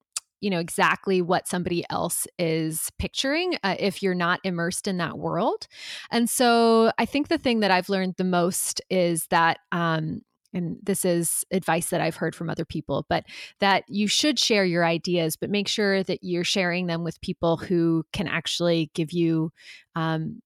you 0.41 0.50
know 0.50 0.59
exactly 0.59 1.23
what 1.23 1.47
somebody 1.47 1.85
else 1.88 2.26
is 2.38 2.91
picturing 2.99 3.57
uh, 3.62 3.76
if 3.79 4.02
you're 4.02 4.14
not 4.14 4.41
immersed 4.43 4.88
in 4.88 4.97
that 4.99 5.17
world. 5.17 5.69
And 6.11 6.29
so 6.29 6.91
i 6.99 7.05
think 7.05 7.29
the 7.29 7.38
thing 7.38 7.61
that 7.61 7.71
i've 7.71 7.88
learned 7.88 8.14
the 8.19 8.25
most 8.25 8.81
is 8.91 9.26
that 9.29 9.59
um 9.71 10.23
and 10.52 10.78
this 10.82 11.04
is 11.04 11.44
advice 11.50 11.90
that 11.90 12.00
I've 12.00 12.16
heard 12.16 12.35
from 12.35 12.50
other 12.50 12.64
people, 12.64 13.06
but 13.09 13.25
that 13.61 13.85
you 13.88 14.06
should 14.06 14.38
share 14.38 14.64
your 14.64 14.85
ideas, 14.85 15.37
but 15.37 15.50
make 15.50 15.68
sure 15.68 16.02
that 16.02 16.23
you're 16.23 16.44
sharing 16.44 16.87
them 16.87 17.04
with 17.04 17.21
people 17.21 17.56
who 17.56 18.04
can 18.12 18.28
actually 18.28 18.90
give 18.94 19.12
you, 19.12 19.52
um, 19.94 20.40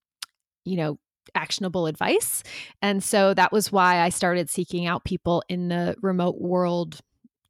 you 0.65 0.77
know, 0.77 0.97
actionable 1.35 1.87
advice. 1.87 2.43
And 2.81 3.03
so 3.03 3.33
that 3.33 3.51
was 3.51 3.71
why 3.71 3.99
I 3.99 4.09
started 4.09 4.49
seeking 4.49 4.85
out 4.85 5.03
people 5.03 5.43
in 5.49 5.67
the 5.67 5.95
remote 6.01 6.39
world, 6.39 6.99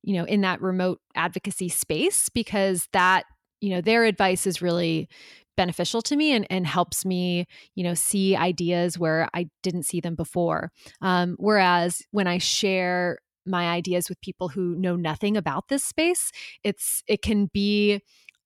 you 0.03 0.15
know, 0.15 0.23
in 0.25 0.41
that 0.41 0.61
remote 0.61 0.99
advocacy 1.15 1.69
space, 1.69 2.29
because 2.29 2.87
that 2.93 3.25
you 3.61 3.71
know 3.71 3.81
their 3.81 4.03
advice 4.03 4.45
is 4.45 4.61
really 4.61 5.09
beneficial 5.57 6.01
to 6.03 6.15
me 6.15 6.31
and, 6.31 6.47
and 6.49 6.65
helps 6.65 7.03
me 7.05 7.45
you 7.75 7.83
know 7.83 7.93
see 7.93 8.35
ideas 8.35 8.97
where 8.97 9.27
i 9.33 9.49
didn't 9.63 9.83
see 9.83 9.99
them 9.99 10.15
before. 10.15 10.71
Um, 11.01 11.35
whereas 11.37 12.01
when 12.11 12.27
i 12.27 12.37
share 12.37 13.19
my 13.45 13.67
ideas 13.67 14.09
with 14.09 14.21
people 14.21 14.47
who 14.49 14.75
know 14.75 14.95
nothing 14.95 15.35
about 15.35 15.67
this 15.67 15.83
space 15.83 16.31
it's 16.63 17.03
it 17.07 17.21
can 17.21 17.49
be 17.53 18.01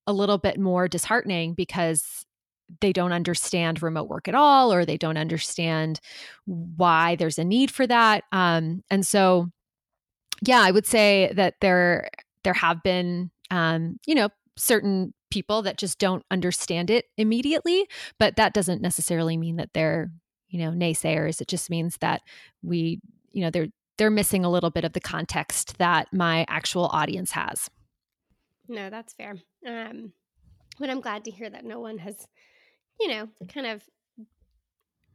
a 0.08 0.14
little 0.14 0.40
bit 0.40 0.60
more 0.60 0.88
disheartening 0.88 1.54
because 1.54 2.26
they 2.80 2.94
don't 2.94 3.12
understand 3.12 3.84
remote 3.84 4.08
work 4.08 4.28
at 4.28 4.36
all 4.36 4.72
or 4.72 4.86
they 4.86 4.98
don't 4.98 5.18
understand 5.18 6.00
why 6.46 7.16
there's 7.18 7.38
a 7.38 7.44
need 7.44 7.70
for 7.70 7.86
that. 7.86 8.24
Um, 8.32 8.82
and 8.90 9.06
so 9.06 9.52
yeah 10.42 10.62
i 10.62 10.72
would 10.72 10.86
say 10.86 11.32
that 11.36 11.56
there 11.62 12.10
there 12.44 12.54
have 12.54 12.82
been 12.84 13.30
um, 13.52 14.00
you 14.06 14.16
know 14.16 14.30
certain 14.58 15.14
people 15.30 15.62
that 15.62 15.78
just 15.78 15.98
don't 15.98 16.24
understand 16.30 16.90
it 16.90 17.06
immediately 17.18 17.88
but 18.20 18.36
that 18.36 18.54
doesn't 18.54 18.82
necessarily 18.82 19.38
mean 19.38 19.56
that 19.56 19.70
they're 19.74 20.12
you 20.52 20.60
know 20.60 20.70
naysayers. 20.72 21.42
It 21.42 21.48
just 21.48 21.70
means 21.70 21.98
that 21.98 22.22
we 22.62 23.00
you 23.32 23.42
know 23.42 23.50
they're 23.50 23.70
they're 23.98 24.12
missing 24.12 24.46
a 24.46 24.52
little 24.52 24.70
bit 24.70 24.84
of 24.84 24.94
the 24.94 25.00
context 25.00 25.78
that 25.80 26.08
my 26.14 26.46
actual 26.48 26.88
audience 26.88 27.32
has. 27.32 27.70
No 28.68 28.90
that's 28.90 29.14
fair. 29.14 29.36
Um 29.66 30.14
but 30.80 30.90
I'm 30.90 31.02
glad 31.02 31.26
to 31.26 31.32
hear 31.32 31.50
that 31.50 31.66
no 31.66 31.80
one 31.80 31.98
has, 32.00 32.28
you 33.00 33.08
know, 33.08 33.30
kind 33.48 33.68
of 33.68 33.84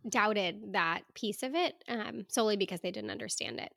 doubted 0.09 0.73
that 0.73 1.03
piece 1.15 1.43
of 1.43 1.55
it 1.55 1.75
um, 1.89 2.27
solely 2.29 2.57
because 2.57 2.81
they 2.81 2.93
didn't 2.93 3.11
understand 3.11 3.59
it. 3.59 3.73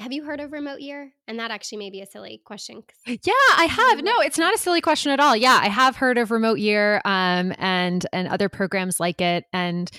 Have 0.00 0.12
you 0.12 0.24
heard 0.24 0.40
of 0.40 0.52
remote 0.52 0.80
year? 0.80 1.12
And 1.28 1.38
that 1.38 1.52
actually 1.52 1.78
may 1.78 1.90
be 1.90 2.00
a 2.00 2.06
silly 2.06 2.40
question. 2.44 2.82
Yeah, 3.06 3.32
I 3.56 3.66
have. 3.70 4.02
No, 4.02 4.18
it's 4.20 4.38
not 4.38 4.52
a 4.54 4.58
silly 4.58 4.80
question 4.80 5.12
at 5.12 5.20
all. 5.20 5.36
Yeah, 5.36 5.58
I 5.62 5.68
have 5.68 5.96
heard 5.96 6.18
of 6.18 6.32
remote 6.32 6.58
year 6.58 7.00
um, 7.04 7.54
and 7.58 8.04
and 8.12 8.26
other 8.26 8.48
programs 8.48 8.98
like 8.98 9.20
it, 9.20 9.44
and 9.52 9.90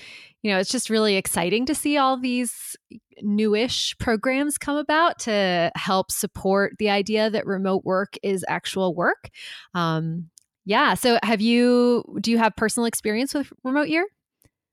you 0.42 0.52
know, 0.52 0.58
it's 0.58 0.70
just 0.70 0.90
really 0.90 1.16
exciting 1.16 1.66
to 1.66 1.74
see 1.74 1.96
all 1.96 2.18
these 2.18 2.76
newish 3.22 3.96
programs 3.98 4.58
come 4.58 4.76
about 4.76 5.18
to 5.20 5.72
help 5.74 6.12
support 6.12 6.74
the 6.78 6.90
idea 6.90 7.30
that 7.30 7.46
remote 7.46 7.84
work 7.84 8.16
is 8.22 8.44
actual 8.48 8.94
work. 8.94 9.30
Um, 9.74 10.30
yeah. 10.64 10.94
So, 10.94 11.18
have 11.22 11.40
you? 11.40 12.04
Do 12.20 12.30
you 12.30 12.38
have 12.38 12.54
personal 12.54 12.86
experience 12.86 13.32
with 13.32 13.52
remote 13.64 13.88
year? 13.88 14.06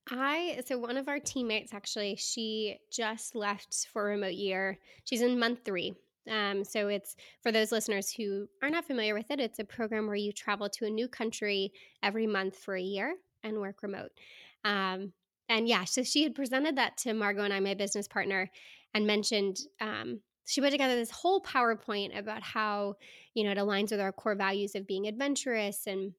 I 0.10 0.62
so 0.65 0.77
one 0.77 0.98
of 0.98 1.07
our 1.07 1.19
teammates 1.19 1.74
actually, 1.74 2.15
she 2.17 2.77
just 2.91 3.36
left 3.36 3.88
for 3.91 4.05
remote 4.05 4.33
year. 4.33 4.79
She's 5.05 5.22
in 5.22 5.39
month 5.39 5.60
three. 5.63 5.93
Um, 6.29 6.63
so 6.63 6.88
it's 6.88 7.15
for 7.41 7.51
those 7.51 7.72
listeners 7.72 8.12
who 8.12 8.48
are 8.62 8.69
not 8.69 8.86
familiar 8.86 9.13
with 9.13 9.29
it, 9.29 9.39
it's 9.39 9.60
a 9.60 9.65
program 9.65 10.07
where 10.07 10.15
you 10.15 10.31
travel 10.31 10.69
to 10.69 10.86
a 10.86 10.89
new 10.89 11.07
country 11.07 11.74
every 12.01 12.27
month 12.27 12.57
for 12.57 12.75
a 12.75 12.81
year 12.81 13.15
and 13.43 13.60
work 13.60 13.83
remote. 13.83 14.12
Um, 14.63 15.12
and 15.50 15.67
yeah, 15.67 15.83
so 15.83 16.03
she 16.03 16.24
had 16.24 16.36
presented 16.36 16.77
that 16.77 16.98
to 17.00 17.13
Margot 17.13 17.43
and 17.43 17.53
I, 17.53 17.60
my 17.60 17.74
business 17.74 18.07
partner, 18.07 18.50
and 18.93 19.05
mentioned 19.05 19.57
um, 19.81 20.22
she 20.45 20.62
put 20.62 20.72
together 20.72 20.95
this 20.95 21.12
whole 21.12 21.41
PowerPoint 21.41 22.17
about 22.17 22.41
how 22.41 22.95
you 23.33 23.43
know 23.43 23.51
it 23.51 23.57
aligns 23.57 23.91
with 23.91 24.00
our 24.00 24.12
core 24.12 24.36
values 24.36 24.75
of 24.75 24.88
being 24.88 25.07
adventurous 25.07 25.88
and 25.88 26.13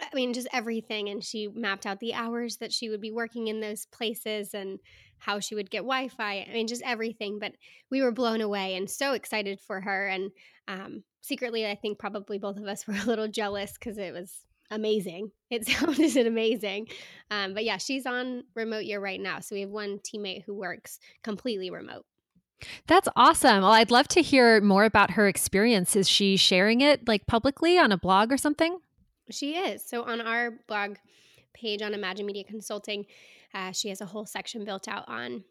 I 0.00 0.08
mean, 0.14 0.32
just 0.32 0.48
everything. 0.52 1.08
And 1.08 1.22
she 1.22 1.48
mapped 1.48 1.86
out 1.86 2.00
the 2.00 2.14
hours 2.14 2.58
that 2.58 2.72
she 2.72 2.88
would 2.88 3.00
be 3.00 3.12
working 3.12 3.48
in 3.48 3.60
those 3.60 3.86
places 3.86 4.54
and 4.54 4.78
how 5.18 5.40
she 5.40 5.54
would 5.54 5.70
get 5.70 5.78
Wi 5.78 6.08
Fi. 6.08 6.46
I 6.48 6.52
mean, 6.52 6.66
just 6.66 6.82
everything. 6.84 7.38
But 7.38 7.52
we 7.90 8.02
were 8.02 8.12
blown 8.12 8.40
away 8.40 8.76
and 8.76 8.88
so 8.88 9.12
excited 9.12 9.60
for 9.60 9.80
her. 9.80 10.06
And 10.06 10.30
um, 10.68 11.02
secretly, 11.22 11.66
I 11.66 11.74
think 11.74 11.98
probably 11.98 12.38
both 12.38 12.58
of 12.58 12.66
us 12.66 12.86
were 12.88 12.94
a 12.94 13.06
little 13.06 13.28
jealous 13.28 13.72
because 13.72 13.98
it 13.98 14.12
was 14.12 14.32
amazing. 14.70 15.30
It 15.50 15.66
sounded 15.68 16.26
amazing. 16.26 16.88
Um, 17.30 17.54
but 17.54 17.64
yeah, 17.64 17.78
she's 17.78 18.06
on 18.06 18.44
remote 18.54 18.84
year 18.84 19.00
right 19.00 19.20
now. 19.20 19.40
So 19.40 19.54
we 19.54 19.62
have 19.62 19.70
one 19.70 19.98
teammate 19.98 20.44
who 20.44 20.54
works 20.54 20.98
completely 21.22 21.70
remote. 21.70 22.04
That's 22.86 23.08
awesome. 23.16 23.62
Well, 23.62 23.72
I'd 23.72 23.90
love 23.90 24.08
to 24.08 24.22
hear 24.22 24.60
more 24.62 24.84
about 24.84 25.12
her 25.12 25.28
experience. 25.28 25.94
Is 25.94 26.08
she 26.08 26.36
sharing 26.36 26.80
it 26.80 27.06
like 27.06 27.26
publicly 27.26 27.78
on 27.78 27.92
a 27.92 27.98
blog 27.98 28.32
or 28.32 28.38
something? 28.38 28.78
She 29.30 29.56
is. 29.56 29.84
So 29.84 30.02
on 30.02 30.20
our 30.20 30.52
blog 30.68 30.96
page 31.52 31.82
on 31.82 31.94
Imagine 31.94 32.26
Media 32.26 32.44
Consulting, 32.44 33.06
uh, 33.54 33.72
she 33.72 33.88
has 33.88 34.00
a 34.00 34.06
whole 34.06 34.26
section 34.26 34.64
built 34.64 34.88
out 34.88 35.08
on 35.08 35.44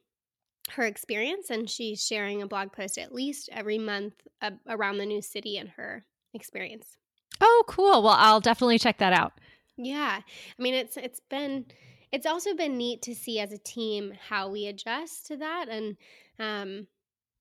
her 0.72 0.84
experience, 0.84 1.50
and 1.50 1.70
she's 1.70 2.06
sharing 2.06 2.42
a 2.42 2.48
blog 2.48 2.72
post 2.72 2.98
at 2.98 3.14
least 3.14 3.50
every 3.52 3.78
month 3.78 4.14
uh, 4.42 4.52
around 4.68 4.98
the 4.98 5.06
new 5.06 5.22
city 5.22 5.58
and 5.58 5.70
her 5.70 6.04
experience. 6.34 6.98
Oh, 7.42 7.64
cool. 7.68 8.04
Well, 8.04 8.16
I'll 8.18 8.40
definitely 8.40 8.80
check 8.80 8.98
that 9.00 9.14
out. 9.14 9.34
Yeah. 9.78 10.22
I 10.22 10.62
mean, 10.62 10.74
it's 10.74 10.98
it's 10.98 11.20
been 11.30 11.66
it's 12.12 12.26
also 12.26 12.56
been 12.56 12.78
neat 12.78 13.02
to 13.04 13.16
see 13.16 13.40
as 13.40 13.52
a 13.52 13.58
team 13.58 14.14
how 14.30 14.50
we 14.50 14.68
adjust 14.68 15.26
to 15.28 15.38
that 15.38 15.68
and 15.70 15.98
um 16.40 16.88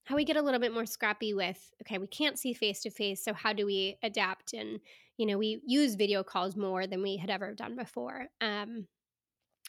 how 0.04 0.16
we 0.16 0.24
get 0.24 0.36
a 0.36 0.42
little 0.42 0.60
bit 0.60 0.74
more 0.74 0.84
scrappy 0.84 1.32
with 1.32 1.72
okay, 1.82 1.98
we 1.98 2.06
can't 2.06 2.38
see 2.38 2.52
face 2.52 2.80
to 2.82 2.90
face, 2.90 3.24
so 3.24 3.32
how 3.32 3.52
do 3.52 3.64
we 3.66 3.96
adapt 4.02 4.52
and 4.52 4.80
you 5.16 5.26
know, 5.26 5.38
we 5.38 5.61
use 5.66 5.94
video 5.94 6.23
calls 6.23 6.56
more 6.56 6.87
than 6.87 7.02
we 7.02 7.16
had 7.16 7.30
ever 7.30 7.54
done 7.54 7.76
before. 7.76 8.26
Um, 8.40 8.87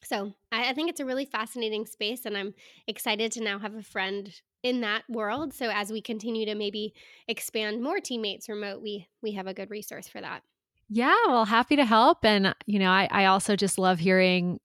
so 0.04 0.34
I, 0.52 0.70
I 0.70 0.74
think 0.74 0.90
it's 0.90 1.00
a 1.00 1.06
really 1.06 1.25
fascinating 1.25 1.86
space, 1.86 2.25
and 2.25 2.38
I'm 2.38 2.54
excited 2.88 3.32
to 3.34 3.43
now 3.43 3.60
have 3.60 3.76
a 3.76 3.84
friend 3.84 4.34
in 4.63 4.82
that 4.82 5.04
world. 5.10 5.54
So 5.54 5.69
as 5.69 5.91
we 5.91 6.02
continue 6.02 6.46
to 6.46 6.56
maybe 6.56 6.93
expand 7.28 7.82
more 7.82 8.00
teammates 8.00 8.50
remote, 8.50 8.82
we 8.82 9.08
we 9.22 9.34
have 9.34 9.48
a 9.48 9.54
good 9.54 9.69
resource 9.72 10.08
for 10.08 10.22
that. 10.22 10.43
Yeah, 10.89 11.15
well, 11.28 11.46
happy 11.46 11.76
to 11.78 11.86
help. 11.86 12.24
And, 12.24 12.54
you 12.67 12.80
know, 12.80 12.91
I, 12.91 13.08
I 13.10 13.26
also 13.26 13.56
just 13.56 13.80
love 13.80 14.00
hearing 14.00 14.60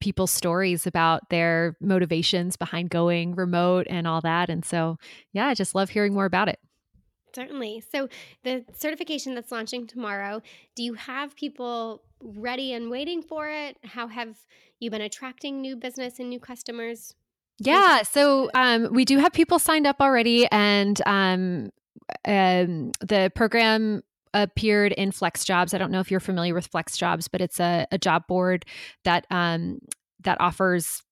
people's 0.00 0.30
stories 0.30 0.86
about 0.86 1.28
their 1.28 1.76
motivations 1.80 2.56
behind 2.56 2.88
going 2.90 3.34
remote 3.34 3.86
and 3.90 4.06
all 4.06 4.20
that. 4.22 4.48
And 4.48 4.64
so, 4.64 4.96
yeah, 5.32 5.48
I 5.48 5.54
just 5.54 5.74
love 5.74 5.90
hearing 5.90 6.14
more 6.14 6.24
about 6.24 6.48
it. 6.48 6.58
Certainly. 7.34 7.82
So, 7.92 8.08
the 8.42 8.64
certification 8.74 9.34
that's 9.34 9.52
launching 9.52 9.86
tomorrow, 9.86 10.42
do 10.74 10.82
you 10.82 10.94
have 10.94 11.36
people 11.36 12.02
ready 12.22 12.72
and 12.72 12.90
waiting 12.90 13.22
for 13.22 13.48
it? 13.48 13.76
How 13.84 14.08
have 14.08 14.36
you 14.80 14.90
been 14.90 15.00
attracting 15.00 15.60
new 15.60 15.76
business 15.76 16.18
and 16.18 16.28
new 16.28 16.40
customers? 16.40 17.14
Yeah, 17.58 18.02
so 18.02 18.50
um, 18.54 18.92
we 18.92 19.04
do 19.04 19.18
have 19.18 19.32
people 19.32 19.58
signed 19.58 19.86
up 19.86 19.96
already, 20.00 20.46
and 20.50 21.00
um, 21.06 21.70
um, 22.24 22.92
the 23.00 23.32
program 23.34 24.02
appeared 24.32 24.92
in 24.92 25.10
Flex 25.10 25.44
Jobs. 25.44 25.74
I 25.74 25.78
don't 25.78 25.90
know 25.90 26.00
if 26.00 26.10
you're 26.10 26.20
familiar 26.20 26.54
with 26.54 26.68
Flex 26.68 26.96
Jobs, 26.96 27.26
but 27.26 27.40
it's 27.40 27.58
a, 27.58 27.86
a 27.90 27.98
job 27.98 28.26
board 28.28 28.64
that 29.04 29.26
um, 29.30 29.80
that 30.20 30.40
offers 30.40 31.02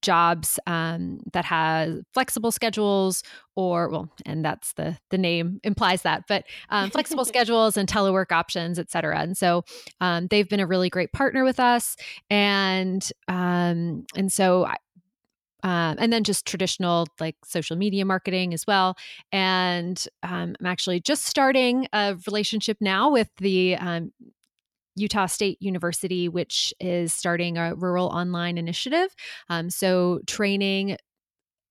jobs 0.00 0.58
um, 0.66 1.20
that 1.32 1.44
have 1.44 1.98
flexible 2.12 2.50
schedules 2.50 3.22
or 3.54 3.88
well 3.88 4.10
and 4.24 4.44
that's 4.44 4.72
the 4.74 4.96
the 5.10 5.18
name 5.18 5.60
implies 5.62 6.02
that 6.02 6.24
but 6.28 6.44
um, 6.70 6.90
flexible 6.90 7.24
schedules 7.24 7.76
and 7.76 7.88
telework 7.88 8.32
options 8.32 8.78
et 8.78 8.90
cetera 8.90 9.20
and 9.20 9.36
so 9.36 9.62
um, 10.00 10.26
they've 10.28 10.48
been 10.48 10.60
a 10.60 10.66
really 10.66 10.90
great 10.90 11.12
partner 11.12 11.44
with 11.44 11.60
us 11.60 11.96
and 12.30 13.10
um, 13.28 14.04
and 14.16 14.32
so 14.32 14.66
um, 15.62 15.96
and 15.98 16.12
then 16.12 16.22
just 16.22 16.46
traditional 16.46 17.08
like 17.18 17.34
social 17.44 17.76
media 17.76 18.04
marketing 18.04 18.54
as 18.54 18.64
well. 18.68 18.96
And 19.32 20.02
um, 20.22 20.54
I'm 20.60 20.66
actually 20.66 21.00
just 21.00 21.24
starting 21.24 21.88
a 21.92 22.16
relationship 22.26 22.76
now 22.80 23.10
with 23.10 23.28
the 23.38 23.74
um, 23.74 24.12
Utah 24.96 25.26
State 25.26 25.58
University, 25.60 26.28
which 26.28 26.74
is 26.80 27.12
starting 27.12 27.58
a 27.58 27.74
rural 27.74 28.06
online 28.06 28.58
initiative. 28.58 29.14
Um, 29.48 29.70
so, 29.70 30.20
training 30.26 30.96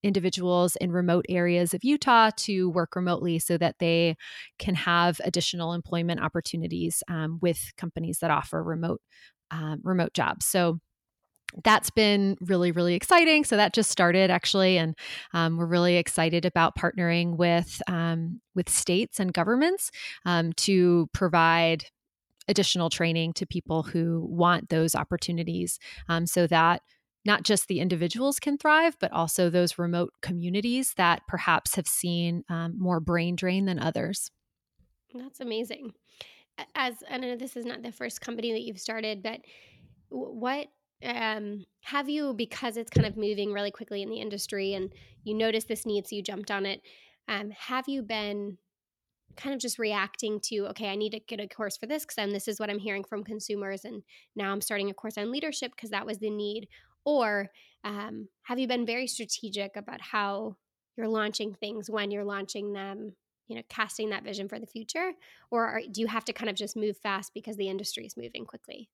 individuals 0.03 0.75
in 0.77 0.91
remote 0.91 1.25
areas 1.29 1.73
of 1.73 1.83
Utah 1.83 2.29
to 2.37 2.69
work 2.69 2.95
remotely 2.95 3.39
so 3.39 3.57
that 3.57 3.75
they 3.79 4.15
can 4.59 4.75
have 4.75 5.19
additional 5.23 5.73
employment 5.73 6.21
opportunities 6.21 7.01
um, 7.09 7.39
with 7.41 7.73
companies 7.75 8.19
that 8.19 8.29
offer 8.29 8.63
remote 8.63 9.01
um, 9.51 9.79
remote 9.83 10.13
jobs. 10.13 10.45
So 10.45 10.79
that's 11.63 11.89
been 11.89 12.35
really 12.41 12.71
really 12.71 12.95
exciting 12.95 13.43
so 13.45 13.55
that 13.55 13.73
just 13.73 13.89
started 13.89 14.29
actually 14.29 14.77
and 14.77 14.95
um, 15.33 15.57
we're 15.57 15.65
really 15.65 15.95
excited 15.95 16.43
about 16.43 16.75
partnering 16.75 17.37
with 17.37 17.81
um, 17.87 18.41
with 18.55 18.67
states 18.69 19.19
and 19.19 19.33
governments 19.33 19.91
um, 20.25 20.51
to 20.53 21.07
provide 21.13 21.85
additional 22.47 22.89
training 22.89 23.33
to 23.33 23.45
people 23.45 23.83
who 23.83 24.25
want 24.29 24.69
those 24.69 24.95
opportunities 24.95 25.79
um, 26.09 26.25
so 26.27 26.47
that 26.47 26.81
not 27.25 27.43
just 27.43 27.67
the 27.67 27.79
individuals 27.79 28.39
can 28.39 28.57
thrive, 28.57 28.95
but 28.99 29.11
also 29.11 29.49
those 29.49 29.79
remote 29.79 30.13
communities 30.21 30.93
that 30.95 31.23
perhaps 31.27 31.75
have 31.75 31.87
seen 31.87 32.43
um, 32.49 32.75
more 32.77 32.99
brain 32.99 33.35
drain 33.35 33.65
than 33.65 33.79
others. 33.79 34.29
That's 35.13 35.39
amazing. 35.39 35.93
As 36.75 36.95
I 37.09 37.17
know 37.17 37.35
this 37.35 37.57
is 37.57 37.65
not 37.65 37.81
the 37.81 37.91
first 37.91 38.21
company 38.21 38.51
that 38.53 38.61
you've 38.61 38.79
started, 38.79 39.23
but 39.23 39.41
what 40.09 40.67
um, 41.03 41.65
have 41.83 42.07
you, 42.09 42.33
because 42.33 42.77
it's 42.77 42.91
kind 42.91 43.07
of 43.07 43.17
moving 43.17 43.51
really 43.51 43.71
quickly 43.71 44.01
in 44.01 44.09
the 44.09 44.21
industry 44.21 44.73
and 44.73 44.93
you 45.23 45.33
noticed 45.33 45.67
this 45.67 45.85
need, 45.85 46.07
so 46.07 46.15
you 46.15 46.21
jumped 46.21 46.51
on 46.51 46.65
it, 46.65 46.81
um, 47.27 47.49
have 47.51 47.89
you 47.89 48.03
been 48.03 48.57
kind 49.35 49.53
of 49.53 49.61
just 49.61 49.79
reacting 49.79 50.39
to 50.39 50.67
okay 50.67 50.89
i 50.89 50.95
need 50.95 51.11
to 51.11 51.19
get 51.19 51.39
a 51.39 51.47
course 51.47 51.77
for 51.77 51.85
this 51.85 52.03
because 52.03 52.15
then 52.15 52.31
this 52.31 52.47
is 52.47 52.59
what 52.59 52.69
i'm 52.69 52.79
hearing 52.79 53.03
from 53.03 53.23
consumers 53.23 53.85
and 53.85 54.03
now 54.35 54.51
i'm 54.51 54.61
starting 54.61 54.89
a 54.89 54.93
course 54.93 55.17
on 55.17 55.31
leadership 55.31 55.71
because 55.75 55.89
that 55.91 56.05
was 56.05 56.19
the 56.19 56.29
need. 56.29 56.67
Or 57.05 57.51
um, 57.83 58.29
have 58.43 58.59
you 58.59 58.67
been 58.67 58.85
very 58.85 59.07
strategic 59.07 59.75
about 59.75 60.01
how 60.01 60.55
you're 60.97 61.07
launching 61.07 61.53
things 61.53 61.89
when 61.89 62.09
you're 62.11 62.23
launching 62.23 62.73
them 62.73 63.13
you 63.47 63.55
know 63.55 63.61
casting 63.69 64.09
that 64.09 64.23
vision 64.23 64.47
for 64.47 64.59
the 64.59 64.65
future? 64.65 65.11
Or 65.51 65.65
are, 65.65 65.81
do 65.91 66.01
you 66.01 66.07
have 66.07 66.25
to 66.25 66.33
kind 66.33 66.49
of 66.49 66.55
just 66.55 66.75
move 66.75 66.97
fast 66.97 67.33
because 67.33 67.57
the 67.57 67.69
industry 67.69 68.05
is 68.05 68.17
moving 68.17 68.45
quickly? 68.45 68.89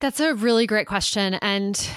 That's 0.00 0.20
a 0.20 0.34
really 0.34 0.66
great 0.66 0.86
question 0.86 1.34
and 1.34 1.90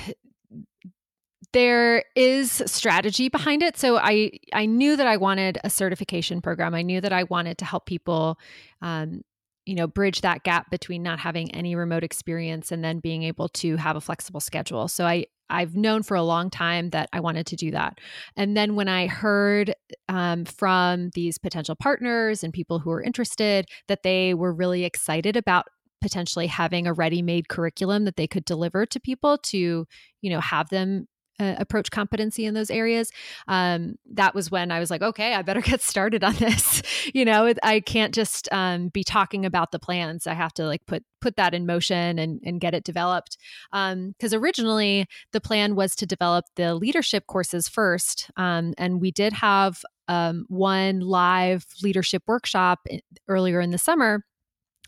there 1.54 2.04
is 2.16 2.52
strategy 2.66 3.30
behind 3.30 3.64
it. 3.64 3.78
So 3.78 3.98
i 3.98 4.32
i 4.54 4.66
knew 4.66 4.96
that 4.96 5.08
i 5.08 5.18
wanted 5.18 5.58
a 5.64 5.70
certification 5.70 6.42
program. 6.42 6.76
I 6.76 6.82
knew 6.82 7.00
that 7.02 7.14
i 7.14 7.24
wanted 7.24 7.58
to 7.60 7.66
help 7.66 7.86
people 7.86 8.38
um, 8.82 9.22
you 9.66 9.76
know 9.76 9.88
bridge 9.88 10.22
that 10.22 10.44
gap 10.44 10.70
between 10.70 11.04
not 11.04 11.20
having 11.20 11.54
any 11.56 11.76
remote 11.76 12.04
experience 12.04 12.72
and 12.72 12.84
then 12.84 13.00
being 13.00 13.24
able 13.24 13.48
to 13.50 13.78
have 13.78 13.96
a 13.96 14.02
flexible 14.02 14.40
schedule. 14.40 14.88
So 14.88 15.06
i 15.06 15.26
i've 15.50 15.76
known 15.76 16.04
for 16.04 16.16
a 16.16 16.24
long 16.24 16.50
time 16.50 16.90
that 16.92 17.10
i 17.14 17.20
wanted 17.20 17.46
to 17.48 17.56
do 17.56 17.72
that. 17.72 18.00
And 18.36 18.58
then 18.58 18.76
when 18.76 18.88
i 18.90 19.08
heard 19.08 19.74
um, 20.10 20.46
from 20.46 21.12
these 21.14 21.38
potential 21.38 21.76
partners 21.76 22.44
and 22.44 22.52
people 22.54 22.80
who 22.80 22.90
were 22.90 23.04
interested 23.04 23.68
that 23.88 24.04
they 24.04 24.34
were 24.34 24.54
really 24.54 24.84
excited 24.86 25.38
about 25.38 25.66
potentially 26.02 26.48
having 26.48 26.86
a 26.86 26.94
ready-made 26.94 27.48
curriculum 27.48 28.04
that 28.04 28.18
they 28.18 28.28
could 28.28 28.44
deliver 28.44 28.86
to 28.86 29.00
people 29.00 29.38
to 29.38 29.86
you 30.22 30.30
know 30.30 30.42
have 30.42 30.70
them 30.70 31.08
uh, 31.40 31.56
approach 31.58 31.92
competency 31.92 32.46
in 32.46 32.54
those 32.54 32.70
areas 32.70 33.12
um, 33.48 33.96
that 34.12 34.36
was 34.36 34.52
when 34.52 34.72
i 34.72 34.80
was 34.80 34.90
like 34.90 35.02
okay 35.02 35.34
i 35.34 35.42
better 35.42 35.62
get 35.74 35.82
started 35.82 36.24
on 36.24 36.36
this. 36.36 36.82
You 37.14 37.26
know 37.26 37.54
i 37.64 37.80
can't 37.80 38.14
just 38.14 38.52
um, 38.52 38.88
be 38.88 39.04
talking 39.04 39.46
about 39.46 39.72
the 39.72 39.80
plans. 39.80 40.26
I 40.26 40.34
have 40.34 40.54
to 40.54 40.66
like 40.66 40.86
put 40.86 41.04
put 41.22 41.36
that 41.36 41.54
in 41.54 41.66
motion 41.66 42.20
and, 42.20 42.40
and 42.44 42.60
get 42.60 42.74
it 42.74 42.84
developed. 42.84 43.38
Because 43.72 44.34
um, 44.34 44.42
originally 44.42 45.08
the 45.32 45.42
plan 45.42 45.76
was 45.76 45.96
to 45.98 46.06
develop 46.06 46.46
the 46.56 46.76
leadership 46.76 47.28
courses 47.28 47.68
first 47.68 48.32
um, 48.38 48.74
and 48.78 49.02
we 49.02 49.12
did 49.12 49.34
have 49.34 49.84
um, 50.08 50.46
one 50.50 51.00
live 51.00 51.66
leadership 51.82 52.24
workshop 52.28 52.80
eh, 52.90 53.00
earlier 53.28 53.62
in 53.62 53.72
the 53.72 53.78
summer 53.78 54.24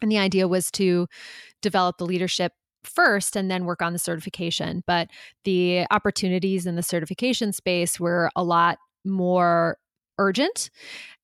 and 0.01 0.11
the 0.11 0.17
idea 0.17 0.47
was 0.47 0.71
to 0.71 1.07
develop 1.61 1.97
the 1.97 2.05
leadership 2.05 2.53
first 2.85 3.35
and 3.35 3.49
then 3.49 3.65
work 3.65 3.81
on 3.81 3.93
the 3.93 3.99
certification. 3.99 4.83
But 4.87 5.09
the 5.43 5.85
opportunities 5.91 6.65
in 6.65 6.75
the 6.75 6.83
certification 6.83 7.53
space 7.53 7.99
were 7.99 8.29
a 8.35 8.43
lot 8.43 8.77
more 9.03 9.77
urgent. 10.17 10.69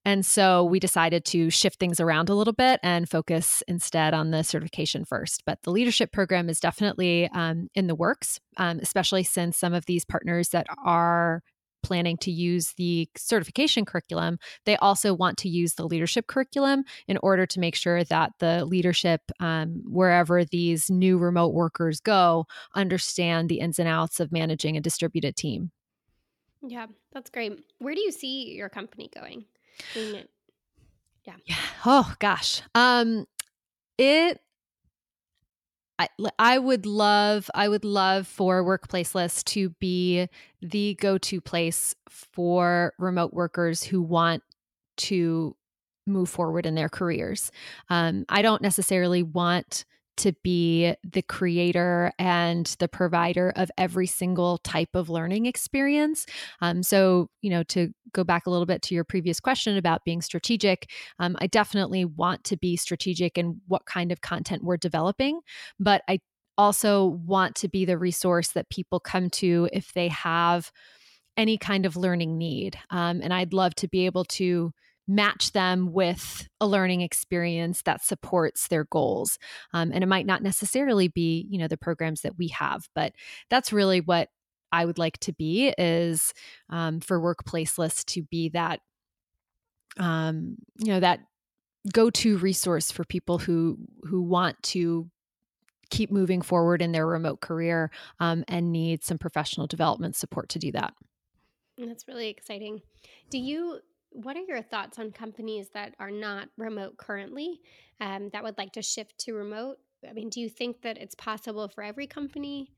And 0.03 0.25
so 0.25 0.63
we 0.63 0.79
decided 0.79 1.25
to 1.25 1.49
shift 1.51 1.79
things 1.79 1.99
around 1.99 2.29
a 2.29 2.33
little 2.33 2.53
bit 2.53 2.79
and 2.81 3.07
focus 3.07 3.61
instead 3.67 4.13
on 4.13 4.31
the 4.31 4.43
certification 4.43 5.05
first. 5.05 5.43
But 5.45 5.61
the 5.61 5.71
leadership 5.71 6.11
program 6.11 6.49
is 6.49 6.59
definitely 6.59 7.29
um, 7.33 7.67
in 7.75 7.87
the 7.87 7.95
works, 7.95 8.39
um, 8.57 8.79
especially 8.81 9.23
since 9.23 9.57
some 9.57 9.73
of 9.73 9.85
these 9.85 10.03
partners 10.03 10.49
that 10.49 10.65
are 10.83 11.43
planning 11.83 12.17
to 12.17 12.31
use 12.31 12.73
the 12.77 13.09
certification 13.15 13.85
curriculum, 13.85 14.37
they 14.65 14.75
also 14.77 15.13
want 15.13 15.37
to 15.39 15.49
use 15.49 15.75
the 15.75 15.85
leadership 15.85 16.27
curriculum 16.27 16.83
in 17.07 17.17
order 17.23 17.45
to 17.45 17.59
make 17.59 17.75
sure 17.75 18.03
that 18.03 18.33
the 18.39 18.65
leadership, 18.65 19.21
um, 19.39 19.81
wherever 19.85 20.45
these 20.45 20.89
new 20.89 21.17
remote 21.17 21.53
workers 21.53 21.99
go, 21.99 22.45
understand 22.75 23.49
the 23.49 23.59
ins 23.59 23.79
and 23.79 23.89
outs 23.89 24.19
of 24.19 24.31
managing 24.31 24.77
a 24.77 24.81
distributed 24.81 25.35
team. 25.35 25.71
Yeah, 26.65 26.87
that's 27.11 27.29
great. 27.29 27.59
Where 27.79 27.95
do 27.95 28.01
you 28.01 28.11
see 28.11 28.53
your 28.53 28.69
company 28.69 29.09
going? 29.13 29.45
Yeah. 29.95 31.35
Yeah. 31.45 31.55
Oh 31.85 32.13
gosh. 32.19 32.61
Um, 32.75 33.25
it 33.97 34.39
I, 36.01 36.07
I 36.39 36.57
would 36.57 36.85
love 36.85 37.49
I 37.53 37.69
would 37.69 37.85
love 37.85 38.25
for 38.25 38.63
Workplaceless 38.63 39.43
to 39.45 39.69
be 39.69 40.27
the 40.61 40.95
go-to 40.95 41.39
place 41.39 41.95
for 42.09 42.93
remote 42.97 43.33
workers 43.33 43.83
who 43.83 44.01
want 44.01 44.41
to 44.97 45.55
move 46.07 46.29
forward 46.29 46.65
in 46.65 46.73
their 46.75 46.89
careers. 46.89 47.51
Um, 47.89 48.25
I 48.29 48.41
don't 48.41 48.61
necessarily 48.61 49.21
want 49.21 49.85
to 50.17 50.33
be 50.43 50.93
the 51.03 51.21
creator 51.21 52.11
and 52.19 52.75
the 52.79 52.87
provider 52.87 53.51
of 53.55 53.71
every 53.77 54.07
single 54.07 54.57
type 54.59 54.89
of 54.93 55.09
learning 55.09 55.45
experience. 55.45 56.25
Um, 56.61 56.83
so, 56.83 57.29
you 57.41 57.49
know, 57.49 57.63
to 57.63 57.91
go 58.13 58.23
back 58.23 58.45
a 58.45 58.49
little 58.49 58.65
bit 58.65 58.81
to 58.83 58.95
your 58.95 59.03
previous 59.03 59.39
question 59.39 59.77
about 59.77 60.03
being 60.03 60.21
strategic, 60.21 60.89
um, 61.19 61.35
I 61.39 61.47
definitely 61.47 62.05
want 62.05 62.43
to 62.45 62.57
be 62.57 62.77
strategic 62.77 63.37
in 63.37 63.61
what 63.67 63.85
kind 63.85 64.11
of 64.11 64.21
content 64.21 64.63
we're 64.63 64.77
developing, 64.77 65.41
but 65.79 66.03
I 66.07 66.19
also 66.57 67.05
want 67.25 67.55
to 67.55 67.67
be 67.67 67.85
the 67.85 67.97
resource 67.97 68.49
that 68.49 68.69
people 68.69 68.99
come 68.99 69.29
to 69.29 69.69
if 69.71 69.93
they 69.93 70.09
have 70.09 70.71
any 71.37 71.57
kind 71.57 71.85
of 71.85 71.95
learning 71.95 72.37
need. 72.37 72.77
Um, 72.89 73.21
and 73.23 73.33
I'd 73.33 73.53
love 73.53 73.73
to 73.75 73.87
be 73.87 74.05
able 74.05 74.25
to 74.25 74.73
match 75.07 75.51
them 75.51 75.91
with 75.91 76.47
a 76.59 76.67
learning 76.67 77.01
experience 77.01 77.81
that 77.83 78.03
supports 78.03 78.67
their 78.67 78.85
goals. 78.85 79.37
Um, 79.73 79.91
and 79.93 80.03
it 80.03 80.07
might 80.07 80.25
not 80.25 80.43
necessarily 80.43 81.07
be, 81.07 81.47
you 81.49 81.57
know, 81.57 81.67
the 81.67 81.77
programs 81.77 82.21
that 82.21 82.37
we 82.37 82.47
have, 82.49 82.87
but 82.95 83.13
that's 83.49 83.73
really 83.73 84.01
what 84.01 84.29
I 84.71 84.85
would 84.85 84.97
like 84.97 85.17
to 85.19 85.33
be 85.33 85.73
is 85.77 86.33
um, 86.69 87.01
for 87.01 87.19
Workplaceless 87.19 88.05
to 88.05 88.23
be 88.23 88.49
that, 88.49 88.79
um, 89.97 90.55
you 90.77 90.93
know, 90.93 90.99
that 91.01 91.19
go-to 91.91 92.37
resource 92.37 92.91
for 92.91 93.03
people 93.03 93.39
who 93.39 93.77
who 94.03 94.21
want 94.21 94.61
to 94.61 95.09
keep 95.89 96.11
moving 96.11 96.41
forward 96.41 96.81
in 96.81 96.93
their 96.93 97.05
remote 97.05 97.41
career 97.41 97.91
um, 98.19 98.45
and 98.47 98.71
need 98.71 99.03
some 99.03 99.17
professional 99.17 99.67
development 99.67 100.15
support 100.15 100.47
to 100.47 100.59
do 100.59 100.71
that. 100.71 100.93
That's 101.77 102.07
really 102.07 102.29
exciting. 102.29 102.81
Do 103.29 103.37
you 103.37 103.79
what 104.11 104.35
are 104.37 104.43
your 104.47 104.61
thoughts 104.61 104.99
on 104.99 105.11
companies 105.11 105.69
that 105.73 105.95
are 105.99 106.11
not 106.11 106.49
remote 106.57 106.97
currently 106.97 107.59
um, 107.99 108.29
that 108.33 108.43
would 108.43 108.57
like 108.57 108.73
to 108.73 108.81
shift 108.81 109.17
to 109.19 109.33
remote? 109.33 109.77
I 110.07 110.13
mean, 110.13 110.29
do 110.29 110.39
you 110.39 110.49
think 110.49 110.81
that 110.81 110.97
it's 110.97 111.15
possible 111.15 111.67
for 111.67 111.83
every 111.83 112.07
company? 112.07 112.69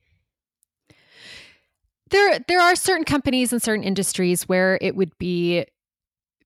There, 2.10 2.40
there 2.48 2.60
are 2.60 2.76
certain 2.76 3.06
companies 3.06 3.52
and 3.52 3.62
certain 3.62 3.84
industries 3.84 4.44
where 4.44 4.78
it 4.82 4.96
would 4.96 5.18
be 5.18 5.66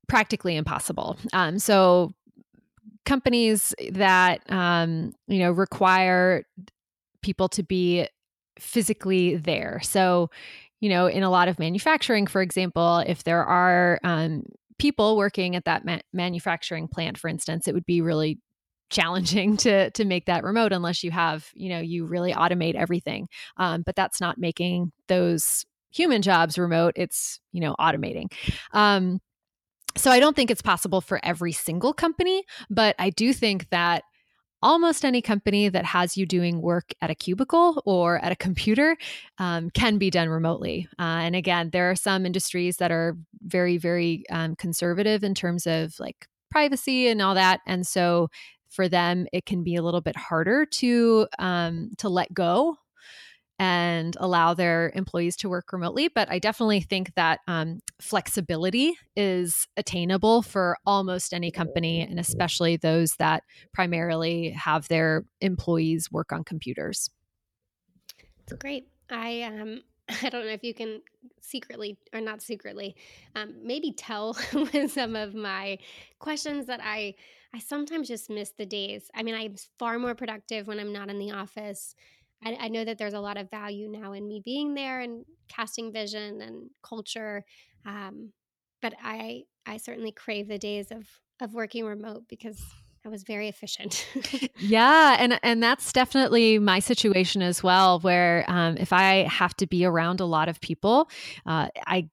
practically 0.07 0.55
impossible. 0.55 1.17
Um, 1.33 1.59
so, 1.59 2.13
companies 3.05 3.73
that 3.91 4.41
um, 4.51 5.13
you 5.27 5.39
know 5.39 5.51
require 5.51 6.45
people 7.21 7.49
to 7.49 7.63
be 7.63 8.07
physically 8.59 9.35
there. 9.35 9.79
So, 9.81 10.29
you 10.79 10.89
know, 10.89 11.07
in 11.07 11.23
a 11.23 11.29
lot 11.29 11.47
of 11.47 11.59
manufacturing, 11.59 12.27
for 12.27 12.41
example, 12.41 12.99
if 12.99 13.23
there 13.23 13.43
are 13.43 13.99
um, 14.03 14.43
people 14.79 15.17
working 15.17 15.55
at 15.55 15.65
that 15.65 15.85
ma- 15.85 15.99
manufacturing 16.13 16.87
plant, 16.87 17.17
for 17.17 17.27
instance, 17.27 17.67
it 17.67 17.73
would 17.73 17.85
be 17.85 18.01
really 18.01 18.39
challenging 18.89 19.57
to 19.57 19.91
to 19.91 20.05
make 20.05 20.25
that 20.25 20.43
remote 20.43 20.71
unless 20.71 21.03
you 21.03 21.11
have 21.11 21.49
you 21.53 21.69
know 21.69 21.79
you 21.79 22.05
really 22.05 22.33
automate 22.33 22.75
everything 22.75 23.27
um, 23.57 23.83
but 23.85 23.95
that's 23.95 24.21
not 24.21 24.37
making 24.37 24.91
those 25.07 25.65
human 25.91 26.21
jobs 26.21 26.57
remote 26.57 26.93
it's 26.95 27.39
you 27.51 27.59
know 27.59 27.75
automating 27.79 28.31
um, 28.71 29.19
so 29.97 30.09
i 30.09 30.21
don't 30.21 30.37
think 30.37 30.49
it's 30.49 30.61
possible 30.61 31.01
for 31.01 31.19
every 31.23 31.51
single 31.51 31.93
company 31.93 32.43
but 32.69 32.95
i 32.97 33.09
do 33.09 33.33
think 33.33 33.69
that 33.71 34.03
almost 34.61 35.05
any 35.05 35.21
company 35.21 35.69
that 35.69 35.85
has 35.85 36.17
you 36.17 36.25
doing 36.25 36.61
work 36.61 36.93
at 37.01 37.11
a 37.11 37.15
cubicle 37.15 37.81
or 37.85 38.17
at 38.19 38.31
a 38.31 38.35
computer 38.35 38.97
um, 39.37 39.69
can 39.69 39.97
be 39.97 40.09
done 40.09 40.29
remotely. 40.29 40.87
Uh, 40.97 41.21
and 41.21 41.35
again, 41.35 41.69
there 41.71 41.91
are 41.91 41.95
some 41.95 42.25
industries 42.25 42.77
that 42.77 42.91
are 42.91 43.15
very, 43.47 43.77
very 43.77 44.23
um, 44.29 44.55
conservative 44.55 45.23
in 45.23 45.33
terms 45.33 45.65
of 45.65 45.99
like 45.99 46.27
privacy 46.49 47.07
and 47.07 47.21
all 47.21 47.35
that. 47.35 47.61
And 47.65 47.85
so 47.85 48.29
for 48.69 48.87
them, 48.87 49.27
it 49.33 49.45
can 49.45 49.63
be 49.63 49.75
a 49.75 49.81
little 49.81 50.01
bit 50.01 50.15
harder 50.15 50.65
to 50.65 51.27
um, 51.39 51.91
to 51.97 52.09
let 52.09 52.33
go 52.33 52.77
and 53.59 54.15
allow 54.19 54.53
their 54.53 54.91
employees 54.93 55.35
to 55.37 55.49
work 55.49 55.73
remotely. 55.73 56.09
But 56.09 56.29
I 56.29 56.37
definitely 56.37 56.81
think 56.81 57.15
that 57.15 57.39
um, 57.47 57.79
flexibility 57.99 58.93
is 59.15 59.67
attainable 59.77 60.43
for 60.43 60.77
almost 60.85 61.33
any 61.33 61.49
company, 61.49 62.01
and 62.01 62.19
especially 62.19 62.77
those 62.77 63.13
that 63.17 63.43
primarily 63.73 64.51
have 64.51 64.87
their 64.89 65.25
employees 65.41 66.11
work 66.11 66.31
on 66.31 66.43
computers. 66.43 67.09
That's 68.45 68.61
great. 68.61 68.87
I 69.09 69.41
um, 69.43 69.81
I 70.23 70.29
don't 70.29 70.45
know 70.45 70.51
if 70.51 70.63
you 70.63 70.73
can 70.73 71.01
secretly 71.41 71.97
or 72.13 72.21
not 72.21 72.41
secretly, 72.41 72.95
um, 73.35 73.55
maybe 73.61 73.91
tell 73.91 74.37
with 74.53 74.91
some 74.91 75.15
of 75.15 75.33
my 75.35 75.77
questions 76.19 76.65
that 76.67 76.79
I 76.83 77.15
I 77.53 77.59
sometimes 77.59 78.07
just 78.07 78.29
miss 78.29 78.51
the 78.51 78.65
days. 78.65 79.09
I 79.15 79.23
mean, 79.23 79.35
I'm 79.35 79.55
far 79.79 79.97
more 79.99 80.15
productive 80.15 80.67
when 80.67 80.79
I'm 80.79 80.91
not 80.91 81.09
in 81.09 81.17
the 81.17 81.31
office. 81.31 81.95
I, 82.43 82.57
I 82.59 82.67
know 82.67 82.83
that 82.83 82.97
there's 82.97 83.13
a 83.13 83.19
lot 83.19 83.37
of 83.37 83.49
value 83.49 83.89
now 83.89 84.11
in 84.11 84.27
me 84.27 84.41
being 84.43 84.73
there 84.73 84.99
and 84.99 85.25
casting 85.47 85.91
vision 85.91 86.41
and 86.41 86.69
culture. 86.83 87.45
Um, 87.85 88.33
but 88.81 88.93
I 89.01 89.43
I 89.65 89.77
certainly 89.77 90.11
crave 90.11 90.47
the 90.47 90.57
days 90.57 90.91
of 90.91 91.07
of 91.39 91.53
working 91.53 91.85
remote 91.85 92.23
because 92.27 92.61
I 93.07 93.09
was 93.09 93.23
very 93.23 93.47
efficient. 93.47 94.05
yeah, 94.57 95.15
and 95.17 95.39
and 95.41 95.63
that's 95.63 95.93
definitely 95.93 96.59
my 96.59 96.79
situation 96.79 97.41
as 97.41 97.63
well. 97.63 98.01
Where 98.01 98.43
um, 98.49 98.75
if 98.75 98.91
I 98.91 99.23
have 99.29 99.55
to 99.57 99.65
be 99.65 99.85
around 99.85 100.19
a 100.19 100.25
lot 100.25 100.49
of 100.49 100.59
people, 100.59 101.09
uh, 101.45 101.69
I 101.85 102.09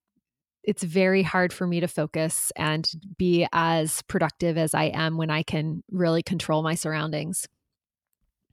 it's 0.63 0.85
very 0.85 1.23
hard 1.23 1.53
for 1.53 1.67
me 1.67 1.81
to 1.81 1.89
focus 1.89 2.53
and 2.55 2.89
be 3.19 3.45
as 3.53 4.03
productive 4.03 4.57
as 4.57 4.73
I 4.73 4.85
am 4.85 5.17
when 5.17 5.31
I 5.31 5.43
can 5.43 5.83
really 5.91 6.23
control 6.23 6.63
my 6.63 6.77
surroundings. 6.77 7.49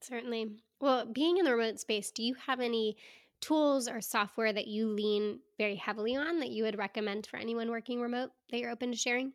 Certainly. 0.02 0.50
Well, 0.82 1.06
being 1.06 1.38
in 1.38 1.46
the 1.46 1.56
remote 1.56 1.80
space, 1.80 2.10
do 2.10 2.24
you 2.24 2.34
have 2.48 2.60
any 2.60 2.98
tools 3.40 3.88
or 3.88 4.02
software 4.02 4.52
that 4.52 4.68
you 4.68 4.88
lean 4.88 5.42
very 5.60 5.76
heavily 5.76 6.16
on 6.16 6.40
that 6.40 6.50
you 6.50 6.64
would 6.64 6.80
recommend 6.80 7.28
for 7.28 7.38
anyone 7.38 7.70
working 7.70 8.02
remote 8.02 8.32
that 8.50 8.60
you're 8.60 8.72
open 8.72 8.90
to 8.92 8.98
sharing? 8.98 9.34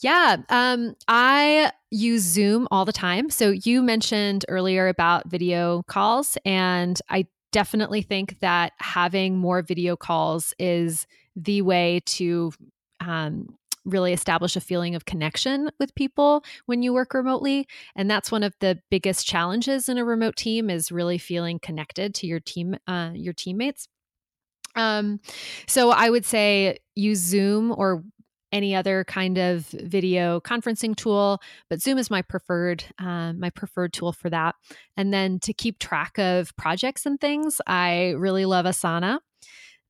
Yeah, 0.00 0.36
um, 0.48 0.94
I 1.08 1.72
use 1.90 2.22
Zoom 2.22 2.68
all 2.70 2.84
the 2.84 2.92
time. 2.92 3.30
So 3.30 3.50
you 3.50 3.82
mentioned 3.82 4.44
earlier 4.48 4.88
about 4.88 5.28
video 5.28 5.82
calls, 5.86 6.36
and 6.44 7.00
I 7.08 7.26
definitely 7.52 8.02
think 8.02 8.40
that 8.40 8.72
having 8.78 9.38
more 9.38 9.62
video 9.62 9.96
calls 9.96 10.52
is 10.58 11.06
the 11.36 11.62
way 11.62 12.00
to 12.06 12.52
um, 13.00 13.56
really 13.84 14.12
establish 14.12 14.56
a 14.56 14.60
feeling 14.60 14.94
of 14.94 15.04
connection 15.04 15.70
with 15.78 15.94
people 15.94 16.42
when 16.66 16.82
you 16.82 16.92
work 16.92 17.12
remotely 17.12 17.66
and 17.94 18.10
that's 18.10 18.32
one 18.32 18.42
of 18.42 18.54
the 18.60 18.78
biggest 18.90 19.26
challenges 19.26 19.88
in 19.90 19.98
a 19.98 20.04
remote 20.04 20.36
team 20.36 20.70
is 20.70 20.90
really 20.90 21.18
feeling 21.18 21.58
connected 21.58 22.14
to 22.14 22.26
your 22.26 22.40
team 22.40 22.76
uh, 22.86 23.10
your 23.12 23.34
teammates 23.34 23.88
um, 24.76 25.20
so 25.68 25.90
i 25.90 26.08
would 26.08 26.24
say 26.24 26.78
use 26.94 27.18
zoom 27.18 27.74
or 27.76 28.02
any 28.54 28.74
other 28.74 29.04
kind 29.04 29.36
of 29.36 29.66
video 29.66 30.40
conferencing 30.40 30.96
tool 30.96 31.40
but 31.68 31.82
zoom 31.82 31.98
is 31.98 32.08
my 32.08 32.22
preferred 32.22 32.84
um, 32.98 33.38
my 33.38 33.50
preferred 33.50 33.92
tool 33.92 34.12
for 34.12 34.30
that 34.30 34.54
and 34.96 35.12
then 35.12 35.38
to 35.40 35.52
keep 35.52 35.78
track 35.78 36.18
of 36.18 36.56
projects 36.56 37.04
and 37.04 37.20
things 37.20 37.60
i 37.66 38.10
really 38.10 38.46
love 38.46 38.64
asana 38.64 39.18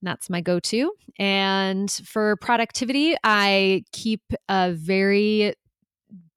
that's 0.05 0.31
my 0.31 0.40
go 0.40 0.61
to. 0.61 0.92
And 1.18 1.90
for 1.90 2.37
productivity, 2.37 3.16
I 3.24 3.85
keep 3.92 4.20
a 4.48 4.72
very 4.72 5.55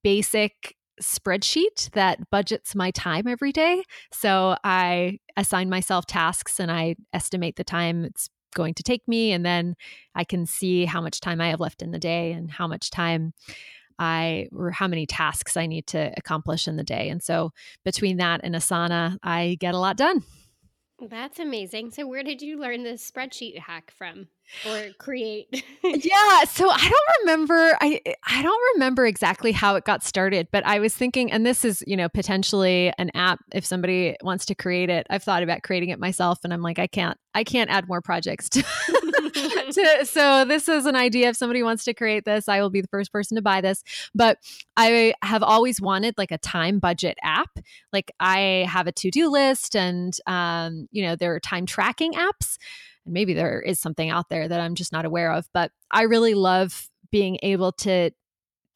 basic 0.02 0.74
spreadsheet 1.00 1.90
that 1.92 2.30
budgets 2.30 2.74
my 2.74 2.90
time 2.90 3.28
every 3.28 3.52
day. 3.52 3.84
So 4.12 4.56
I 4.64 5.18
assign 5.36 5.68
myself 5.68 6.06
tasks 6.06 6.58
and 6.58 6.72
I 6.72 6.96
estimate 7.12 7.56
the 7.56 7.64
time 7.64 8.04
it's 8.04 8.28
going 8.54 8.74
to 8.74 8.82
take 8.82 9.06
me. 9.06 9.32
And 9.32 9.44
then 9.44 9.74
I 10.14 10.24
can 10.24 10.46
see 10.46 10.84
how 10.84 11.00
much 11.00 11.20
time 11.20 11.40
I 11.40 11.48
have 11.50 11.60
left 11.60 11.82
in 11.82 11.90
the 11.90 11.98
day 11.98 12.32
and 12.32 12.50
how 12.50 12.66
much 12.66 12.90
time 12.90 13.32
I 13.98 14.48
or 14.54 14.70
how 14.70 14.88
many 14.88 15.06
tasks 15.06 15.56
I 15.56 15.66
need 15.66 15.86
to 15.88 16.12
accomplish 16.16 16.68
in 16.68 16.76
the 16.76 16.84
day. 16.84 17.08
And 17.08 17.22
so 17.22 17.52
between 17.84 18.18
that 18.18 18.40
and 18.44 18.54
Asana, 18.54 19.18
I 19.22 19.56
get 19.58 19.74
a 19.74 19.78
lot 19.78 19.96
done. 19.96 20.22
That's 21.00 21.38
amazing. 21.38 21.92
So, 21.92 22.06
where 22.06 22.24
did 22.24 22.42
you 22.42 22.58
learn 22.58 22.82
this 22.82 23.08
spreadsheet 23.08 23.58
hack 23.58 23.92
from 23.96 24.26
or 24.66 24.88
create? 24.98 25.46
yeah, 25.84 26.44
so 26.44 26.68
I 26.68 26.78
don't 26.78 27.20
remember. 27.20 27.76
I 27.80 28.00
I 28.26 28.42
don't 28.42 28.60
remember 28.74 29.06
exactly 29.06 29.52
how 29.52 29.76
it 29.76 29.84
got 29.84 30.02
started, 30.02 30.48
but 30.50 30.66
I 30.66 30.80
was 30.80 30.96
thinking, 30.96 31.30
and 31.30 31.46
this 31.46 31.64
is 31.64 31.84
you 31.86 31.96
know 31.96 32.08
potentially 32.08 32.92
an 32.98 33.12
app 33.14 33.38
if 33.52 33.64
somebody 33.64 34.16
wants 34.22 34.44
to 34.46 34.56
create 34.56 34.90
it. 34.90 35.06
I've 35.08 35.22
thought 35.22 35.44
about 35.44 35.62
creating 35.62 35.90
it 35.90 36.00
myself, 36.00 36.40
and 36.42 36.52
I'm 36.52 36.62
like, 36.62 36.80
I 36.80 36.88
can't. 36.88 37.16
I 37.32 37.44
can't 37.44 37.70
add 37.70 37.86
more 37.86 38.00
projects 38.00 38.48
to 38.50 38.64
to, 39.72 40.04
so 40.04 40.44
this 40.44 40.68
is 40.68 40.86
an 40.86 40.96
idea. 40.96 41.28
If 41.28 41.36
somebody 41.36 41.62
wants 41.62 41.84
to 41.84 41.94
create 41.94 42.24
this, 42.24 42.48
I 42.48 42.60
will 42.60 42.70
be 42.70 42.80
the 42.80 42.88
first 42.88 43.12
person 43.12 43.36
to 43.36 43.42
buy 43.42 43.60
this. 43.60 43.82
But 44.14 44.38
I 44.76 45.14
have 45.22 45.42
always 45.42 45.80
wanted 45.80 46.14
like 46.18 46.30
a 46.30 46.38
time 46.38 46.78
budget 46.78 47.18
app. 47.22 47.58
Like 47.92 48.10
I 48.20 48.66
have 48.68 48.86
a 48.86 48.92
to 48.92 49.10
do 49.10 49.30
list, 49.30 49.76
and 49.76 50.16
um, 50.26 50.88
you 50.90 51.02
know 51.02 51.16
there 51.16 51.34
are 51.34 51.40
time 51.40 51.66
tracking 51.66 52.12
apps. 52.12 52.58
And 53.04 53.14
maybe 53.14 53.34
there 53.34 53.60
is 53.60 53.80
something 53.80 54.10
out 54.10 54.28
there 54.28 54.48
that 54.48 54.60
I'm 54.60 54.74
just 54.74 54.92
not 54.92 55.04
aware 55.04 55.32
of. 55.32 55.48
But 55.52 55.72
I 55.90 56.02
really 56.02 56.34
love 56.34 56.88
being 57.10 57.38
able 57.42 57.72
to 57.72 58.10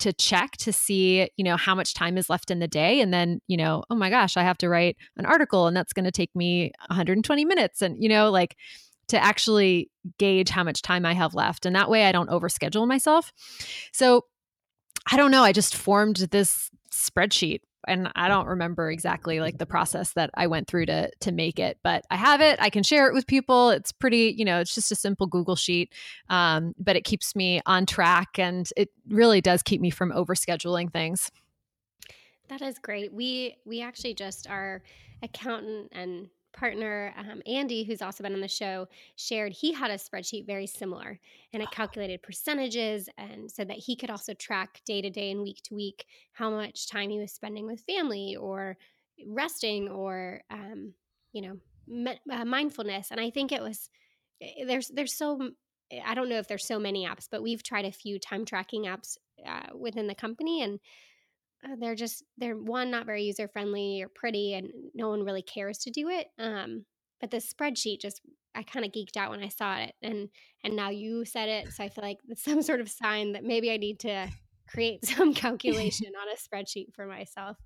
to 0.03 0.13
check 0.13 0.57
to 0.57 0.73
see 0.73 1.29
you 1.37 1.45
know 1.45 1.57
how 1.57 1.77
much 1.77 1.95
time 1.95 2.19
is 2.19 2.29
left 2.29 2.51
in 2.51 2.59
the 2.59 2.67
day 2.67 3.01
and 3.01 3.15
then 3.15 3.41
you 3.47 3.57
know 3.57 3.85
oh 3.89 3.95
my 3.95 4.11
gosh 4.11 4.37
i 4.37 4.43
have 4.43 4.59
to 4.59 4.69
write 4.69 4.97
an 5.17 5.25
article 5.25 5.69
and 5.69 5.77
that's 5.77 5.93
going 5.93 6.05
to 6.05 6.11
take 6.11 6.35
me 6.35 6.73
120 6.89 7.45
minutes 7.45 7.83
and 7.83 8.03
you 8.03 8.09
know 8.09 8.29
like 8.29 8.57
to 9.09 9.23
actually 9.23 9.91
gauge 10.19 10.51
how 10.51 10.65
much 10.65 10.83
time 10.83 11.05
I 11.05 11.15
have 11.15 11.35
left. 11.35 11.67
And 11.67 11.77
that 11.77 11.91
way 11.91 12.05
I 12.07 12.12
don't 12.12 12.31
overschedule 12.31 12.87
myself. 12.87 13.33
So 13.93 14.27
I 15.11 15.17
don't 15.17 15.31
know. 15.31 15.43
I 15.43 15.53
just 15.53 15.75
formed 15.75 16.17
this 16.17 16.71
spreadsheet 16.91 17.61
and 17.87 18.11
I 18.15 18.29
don't 18.29 18.47
remember 18.47 18.91
exactly 18.91 19.41
like 19.41 19.59
the 19.59 19.67
process 19.67 20.12
that 20.12 20.31
I 20.35 20.47
went 20.47 20.69
through 20.69 20.87
to 20.87 21.11
to 21.21 21.33
make 21.33 21.59
it, 21.59 21.79
but 21.83 22.05
I 22.11 22.17
have 22.17 22.41
it. 22.41 22.59
I 22.61 22.71
can 22.71 22.83
share 22.83 23.09
it 23.09 23.15
with 23.15 23.27
people. 23.27 23.71
It's 23.71 23.93
pretty, 23.93 24.35
you 24.37 24.45
know, 24.45 24.61
it's 24.61 24.75
just 24.75 24.93
a 24.93 24.97
simple 24.97 25.27
Google 25.27 25.57
sheet, 25.57 25.93
um, 26.29 26.75
but 26.79 26.97
it 26.97 27.05
keeps 27.05 27.35
me 27.35 27.61
on 27.67 27.87
track, 27.87 28.38
and 28.38 28.69
it 28.77 28.91
really 29.09 29.41
does 29.41 29.62
keep 29.62 29.81
me 29.81 29.91
from 29.91 30.12
overscheduling 30.12 30.93
things. 30.93 31.31
That 32.49 32.62
is 32.62 32.79
great. 32.79 33.12
We 33.12 33.57
we 33.65 33.83
actually 33.83 34.15
just 34.15 34.49
our 34.49 34.83
accountant 35.23 35.88
and 35.93 36.29
partner, 36.53 37.15
um, 37.17 37.43
Andy, 37.47 37.85
who's 37.85 38.03
also 38.03 38.23
been 38.23 38.35
on 38.35 38.41
the 38.41 38.49
show, 38.49 38.87
shared 39.17 39.53
he 39.53 39.73
had 39.73 39.91
a 39.91 39.95
spreadsheet 39.95 40.47
very 40.47 40.67
similar 40.67 41.19
and 41.53 41.62
it 41.62 41.71
calculated 41.71 42.23
percentages 42.23 43.09
and 43.19 43.51
said 43.51 43.69
that 43.69 43.79
he 43.79 43.97
could 43.97 44.11
also 44.11 44.35
track 44.35 44.81
day 44.85 45.01
to 45.03 45.11
day 45.11 45.31
and 45.31 45.43
week 45.43 45.61
to 45.65 45.75
week 45.75 46.07
how 46.33 46.51
much 46.51 46.88
time 46.88 47.11
he 47.11 47.19
was 47.19 47.33
spending 47.33 47.67
with 47.67 47.81
family 47.81 48.37
or 48.37 48.77
resting 49.27 49.88
or, 49.88 50.43
um, 50.51 50.93
you 51.33 51.43
know, 51.43 51.57
me- 51.87 52.21
uh, 52.31 52.45
mindfulness. 52.45 53.11
And 53.11 53.21
I 53.21 53.31
think 53.31 53.53
it 53.53 53.62
was, 53.62 53.91
eh, 54.41 54.65
there's, 54.67 54.88
there's 54.88 55.15
so, 55.15 55.51
I 56.05 56.15
don't 56.15 56.29
know 56.29 56.38
if 56.38 56.49
there's 56.49 56.67
so 56.67 56.79
many 56.79 57.07
apps, 57.07 57.29
but 57.31 57.43
we've 57.43 57.62
tried 57.62 57.85
a 57.85 57.93
few 57.93 58.19
time 58.19 58.45
tracking 58.45 58.85
apps 58.85 59.17
uh, 59.47 59.77
within 59.77 60.07
the 60.07 60.15
company 60.15 60.62
and 60.62 60.81
they're 61.79 61.94
just 61.94 62.25
they're 62.38 62.57
one 62.57 62.90
not 62.90 63.07
very 63.07 63.22
user 63.22 63.48
friendly 63.48 64.03
or 64.03 64.09
pretty 64.09 64.55
and 64.55 64.68
no 64.94 65.09
one 65.09 65.25
really 65.25 65.42
cares 65.42 65.79
to 65.79 65.90
do 65.90 66.09
it 66.09 66.29
um 66.38 66.85
but 67.20 67.31
the 67.31 67.38
spreadsheet 67.38 68.01
just 68.01 68.20
i 68.55 68.62
kind 68.62 68.85
of 68.85 68.92
geeked 68.92 69.16
out 69.16 69.31
when 69.31 69.42
i 69.42 69.48
saw 69.48 69.77
it 69.77 69.94
and 70.03 70.29
and 70.64 70.75
now 70.75 70.90
you 70.90 71.25
said 71.25 71.48
it 71.48 71.72
so 71.72 71.85
i 71.85 71.88
feel 71.88 72.05
like 72.05 72.18
it's 72.29 72.44
some 72.44 72.62
sort 72.62 72.81
of 72.81 72.88
sign 72.88 73.33
that 73.33 73.44
maybe 73.44 73.70
i 73.70 73.77
need 73.77 74.01
to 74.01 74.29
create 74.68 75.05
some 75.07 75.35
calculation 75.35 76.12
on 76.20 76.29
a 76.29 76.37
spreadsheet 76.37 76.92
for 76.94 77.07
myself 77.07 77.57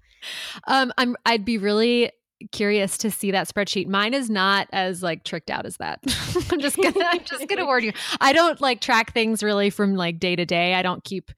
um 0.66 0.92
i'm 0.98 1.16
i'd 1.26 1.44
be 1.44 1.58
really 1.58 2.10
curious 2.52 2.98
to 2.98 3.10
see 3.10 3.30
that 3.30 3.48
spreadsheet. 3.48 3.86
Mine 3.86 4.14
is 4.14 4.28
not 4.28 4.68
as 4.72 5.02
like 5.02 5.24
tricked 5.24 5.50
out 5.50 5.66
as 5.66 5.76
that. 5.78 6.00
I'm 6.50 6.60
just 6.60 6.76
gonna 6.76 7.04
I'm 7.04 7.24
just 7.24 7.48
gonna 7.48 7.64
warn 7.64 7.84
you. 7.84 7.92
I 8.20 8.32
don't 8.32 8.60
like 8.60 8.80
track 8.80 9.12
things 9.12 9.42
really 9.42 9.70
from 9.70 9.94
like 9.94 10.18
day 10.18 10.36
to 10.36 10.44
day. 10.44 10.74
I 10.74 10.82
don't 10.82 11.02
keep, 11.02 11.30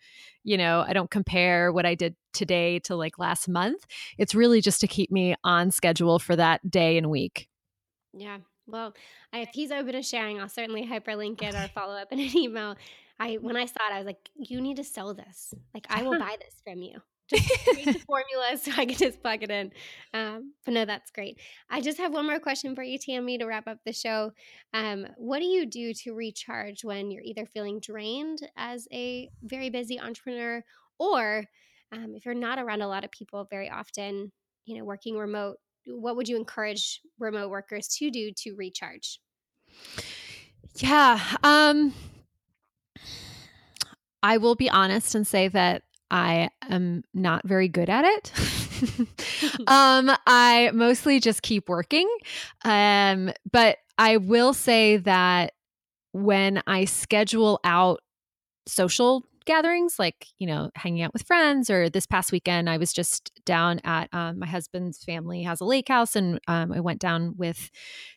you 0.45 0.57
know, 0.57 0.85
I 0.87 0.93
don't 0.93 1.11
compare 1.11 1.73
what 1.73 1.87
I 1.87 1.95
did 1.95 2.17
today 2.33 2.79
to 2.81 2.97
like 2.97 3.19
last 3.19 3.49
month. 3.49 3.87
It's 4.17 4.35
really 4.35 4.61
just 4.61 4.81
to 4.81 4.87
keep 4.87 5.11
me 5.11 5.35
on 5.45 5.71
schedule 5.71 6.19
for 6.19 6.37
that 6.37 6.71
day 6.71 6.99
and 6.99 7.11
week. 7.11 7.49
Yeah. 8.13 8.39
Well, 8.67 8.95
if 9.33 9.51
he's 9.53 9.71
open 9.71 9.93
to 9.93 10.03
sharing, 10.03 10.41
I'll 10.41 10.49
certainly 10.49 10.87
hyperlink 10.87 11.43
it 11.43 11.55
or 11.55 11.69
follow 11.69 11.95
up 11.95 12.13
in 12.13 12.21
an 12.21 12.37
email. 12.37 12.77
I 13.19 13.35
when 13.37 13.57
I 13.57 13.65
saw 13.65 13.89
it, 13.91 13.95
I 13.95 13.99
was 13.99 14.07
like, 14.07 14.29
"You 14.37 14.61
need 14.61 14.77
to 14.77 14.85
sell 14.85 15.15
this. 15.15 15.55
Like, 15.75 15.87
I 15.91 16.03
will 16.03 16.19
buy 16.19 16.37
this 16.39 16.61
from 16.65 16.83
you." 16.83 17.01
just 17.29 17.65
create 17.65 17.87
the 17.87 17.99
formula 18.07 18.57
so 18.61 18.73
I 18.77 18.87
can 18.87 18.97
just 18.97 19.23
plug 19.23 19.43
it 19.43 19.51
in. 19.51 19.73
Um, 20.15 20.55
but 20.65 20.75
no, 20.75 20.85
that's 20.85 21.11
great. 21.11 21.41
I 21.71 21.81
just 21.81 21.99
have 21.99 22.13
one 22.13 22.27
more 22.27 22.41
question 22.41 22.75
for 22.75 22.83
you, 22.83 22.99
Tammy, 22.99 23.39
to 23.39 23.47
wrap 23.47 23.69
up 23.69 23.79
the 23.85 23.93
show. 23.93 24.33
Um, 24.73 25.07
what 25.17 25.41
do 25.41 25.45
you 25.45 25.67
do 25.67 25.93
to 25.95 26.15
recharge 26.15 26.85
when 26.85 27.11
you're 27.11 27.23
either 27.23 27.47
feeling 27.47 27.81
drained 27.81 28.41
as 28.57 28.89
a 28.93 29.31
very 29.43 29.71
busy 29.71 30.01
entrepreneur, 30.01 30.65
or 30.99 31.45
um, 31.93 32.15
if 32.15 32.25
you're 32.25 32.35
not 32.35 32.59
around 32.59 32.83
a 32.83 32.89
lot 32.89 33.05
of 33.05 33.11
people 33.11 33.47
very 33.51 33.71
often, 33.71 34.33
you 34.65 34.77
know, 34.77 34.85
working 34.85 35.17
remote? 35.17 35.57
What 35.87 36.17
would 36.17 36.29
you 36.29 36.37
encourage 36.37 37.01
remote 37.19 37.51
workers 37.51 37.89
to 37.99 38.11
do 38.11 38.31
to 38.43 38.55
recharge? 38.55 39.21
Yeah. 40.75 41.19
Um, 41.43 41.95
I 44.23 44.37
will 44.37 44.55
be 44.55 44.69
honest 44.69 45.15
and 45.15 45.27
say 45.27 45.49
that 45.49 45.83
I 46.11 46.51
am 46.69 47.05
not 47.15 47.47
very 47.47 47.69
good 47.69 47.89
at 47.89 48.05
it. 48.05 48.33
um, 49.67 50.11
I 50.27 50.71
mostly 50.73 51.21
just 51.21 51.43
keep 51.43 51.69
working. 51.69 52.09
Um, 52.65 53.33
but 53.51 53.79
I 53.97 54.17
will 54.19 54.55
say 54.55 54.99
that 54.99 55.53
when 56.13 56.63
I 56.67 56.85
schedule 56.85 57.61
out 57.65 58.01
social 58.67 59.25
gatherings, 59.49 59.99
like, 59.99 60.27
you 60.39 60.47
know, 60.47 60.71
hanging 60.77 61.03
out 61.03 61.13
with 61.13 61.27
friends, 61.27 61.69
or 61.69 61.91
this 61.91 62.07
past 62.07 62.31
weekend, 62.31 62.71
I 62.71 62.77
was 62.77 62.93
just 62.93 63.33
down 63.45 63.81
at 63.83 64.09
um, 64.13 64.39
my 64.39 64.47
husband's 64.47 65.03
family 65.03 65.43
has 65.43 65.61
a 65.61 65.65
lake 65.65 65.89
house, 65.89 66.15
and 66.15 66.39
um, 66.47 66.71
I 66.73 66.79
went 66.79 67.01
down 67.01 67.35
with 67.37 67.71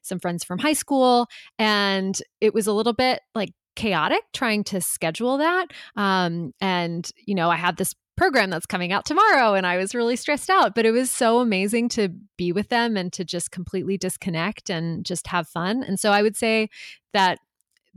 some 0.04 0.20
friends 0.20 0.44
from 0.44 0.60
high 0.60 0.74
school. 0.74 1.28
And 1.58 2.16
it 2.40 2.54
was 2.54 2.68
a 2.68 2.74
little 2.74 2.94
bit 2.94 3.22
like 3.34 3.54
chaotic 3.76 4.22
trying 4.34 4.64
to 4.66 4.82
schedule 4.82 5.38
that. 5.38 5.68
Um, 5.96 6.54
and, 6.62 7.10
you 7.26 7.34
know, 7.34 7.50
I 7.50 7.56
had 7.56 7.78
this 7.78 7.96
program 8.18 8.50
that's 8.50 8.66
coming 8.66 8.92
out 8.92 9.06
tomorrow 9.06 9.54
and 9.56 9.66
I 9.66 9.78
was 9.78 9.96
really 9.96 10.16
stressed 10.16 10.50
out, 10.50 10.76
but 10.76 10.86
it 10.86 10.92
was 10.92 11.10
so 11.10 11.40
amazing 11.40 11.90
to 11.90 12.10
be 12.38 12.52
with 12.52 12.70
them 12.70 12.98
and 12.98 13.12
to 13.14 13.24
just 13.24 13.50
completely 13.50 13.98
disconnect 13.98 14.70
and 14.70 15.06
just 15.06 15.28
have 15.28 15.48
fun. 15.48 15.82
And 15.84 16.00
so 16.00 16.12
I 16.12 16.22
would 16.22 16.36
say 16.36 16.70
that 17.14 17.40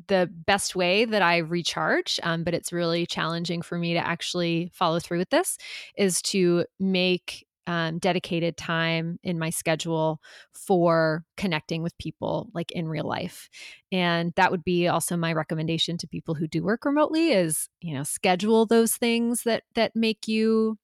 the 0.09 0.28
best 0.46 0.74
way 0.74 1.04
that 1.04 1.22
I 1.22 1.38
recharge, 1.38 2.18
um, 2.22 2.44
but 2.44 2.54
it's 2.54 2.72
really 2.72 3.07
challenging 3.07 3.62
for 3.62 3.78
me 3.78 3.94
to 3.94 4.07
actually 4.07 4.70
follow 4.72 4.98
through 4.98 5.18
with 5.18 5.30
this, 5.30 5.57
is 5.96 6.20
to 6.22 6.64
make 6.80 7.46
um, 7.66 7.98
dedicated 7.98 8.57
time 8.57 9.18
in 9.22 9.38
my 9.38 9.50
schedule 9.50 10.20
for 10.52 11.24
connecting 11.37 11.83
with 11.83 11.96
people 11.98 12.50
like 12.52 12.70
in 12.72 12.88
real 12.88 13.07
life. 13.07 13.48
And 13.90 14.33
that 14.37 14.50
would 14.50 14.64
be 14.64 14.88
also 14.88 15.16
my 15.16 15.33
recommendation 15.33 15.96
to 15.98 16.07
people 16.07 16.35
who 16.35 16.46
do 16.46 16.62
work 16.62 16.85
remotely 16.85 17.33
is 17.33 17.68
you 17.80 17.94
know 17.94 18.02
schedule 18.02 18.66
those 18.66 18.96
things 18.96 19.44
that 19.44 19.62
that 19.74 19.96
make 19.96 20.28
you 20.28 20.78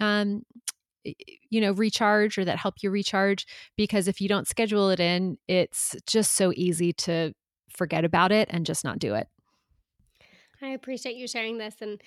um 0.00 0.42
you 1.50 1.60
know 1.60 1.72
recharge 1.72 2.36
or 2.38 2.44
that 2.44 2.58
help 2.58 2.74
you 2.82 2.90
recharge 2.90 3.46
because 3.76 4.08
if 4.08 4.20
you 4.20 4.28
don't 4.28 4.48
schedule 4.48 4.90
it 4.90 4.98
in 4.98 5.38
it's 5.46 5.94
just 6.06 6.34
so 6.34 6.52
easy 6.56 6.92
to 6.92 7.32
forget 7.76 8.04
about 8.04 8.32
it 8.32 8.48
and 8.50 8.66
just 8.66 8.84
not 8.84 8.98
do 8.98 9.14
it. 9.14 9.28
I 10.62 10.68
appreciate 10.68 11.16
you 11.16 11.28
sharing 11.28 11.58
this 11.58 11.76
and 11.80 12.00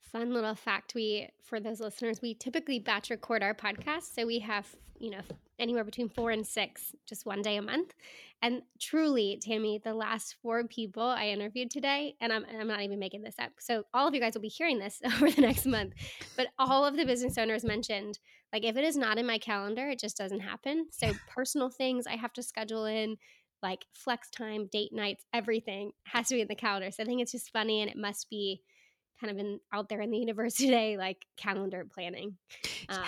fun 0.00 0.32
little 0.32 0.54
fact 0.54 0.94
we 0.94 1.28
for 1.42 1.60
those 1.60 1.80
listeners 1.80 2.22
we 2.22 2.34
typically 2.34 2.78
batch 2.78 3.10
record 3.10 3.42
our 3.42 3.54
podcast 3.54 4.14
so 4.14 4.24
we 4.24 4.38
have 4.38 4.66
you 4.98 5.10
know 5.10 5.20
anywhere 5.58 5.84
between 5.84 6.08
four 6.08 6.30
and 6.30 6.46
six 6.46 6.94
just 7.06 7.24
one 7.26 7.42
day 7.42 7.56
a 7.56 7.62
month. 7.62 7.94
And 8.42 8.62
truly 8.78 9.40
tammy 9.42 9.80
the 9.82 9.94
last 9.94 10.36
four 10.42 10.64
people 10.64 11.02
i 11.02 11.28
interviewed 11.28 11.70
today 11.70 12.14
and 12.20 12.32
i'm, 12.32 12.44
I'm 12.58 12.68
not 12.68 12.82
even 12.82 12.98
making 12.98 13.22
this 13.22 13.34
up 13.40 13.52
so 13.58 13.84
all 13.94 14.06
of 14.06 14.14
you 14.14 14.20
guys 14.20 14.34
will 14.34 14.42
be 14.42 14.48
hearing 14.48 14.78
this 14.78 15.00
over 15.04 15.30
the 15.30 15.40
next 15.40 15.66
month 15.66 15.94
but 16.36 16.48
all 16.58 16.84
of 16.84 16.96
the 16.96 17.06
business 17.06 17.38
owners 17.38 17.64
mentioned 17.64 18.18
like 18.52 18.64
if 18.64 18.76
it 18.76 18.84
is 18.84 18.96
not 18.96 19.18
in 19.18 19.26
my 19.26 19.38
calendar 19.38 19.88
it 19.88 19.98
just 19.98 20.16
doesn't 20.16 20.40
happen. 20.40 20.86
So 20.92 21.12
personal 21.28 21.70
things 21.70 22.06
i 22.06 22.14
have 22.14 22.32
to 22.34 22.42
schedule 22.42 22.84
in 22.84 23.16
like 23.62 23.84
flex 23.92 24.30
time 24.30 24.68
date 24.70 24.92
nights 24.92 25.24
everything 25.32 25.90
has 26.04 26.28
to 26.28 26.34
be 26.34 26.40
in 26.40 26.48
the 26.48 26.54
calendar 26.54 26.90
so 26.90 27.02
i 27.02 27.06
think 27.06 27.20
it's 27.20 27.32
just 27.32 27.50
funny 27.52 27.80
and 27.80 27.90
it 27.90 27.96
must 27.96 28.28
be 28.30 28.60
kind 29.20 29.30
of 29.30 29.38
in 29.38 29.60
out 29.72 29.88
there 29.88 30.00
in 30.00 30.10
the 30.10 30.18
universe 30.18 30.54
today, 30.56 30.96
like 30.96 31.24
calendar 31.36 31.86
planning. 31.92 32.36
Um, 32.88 33.04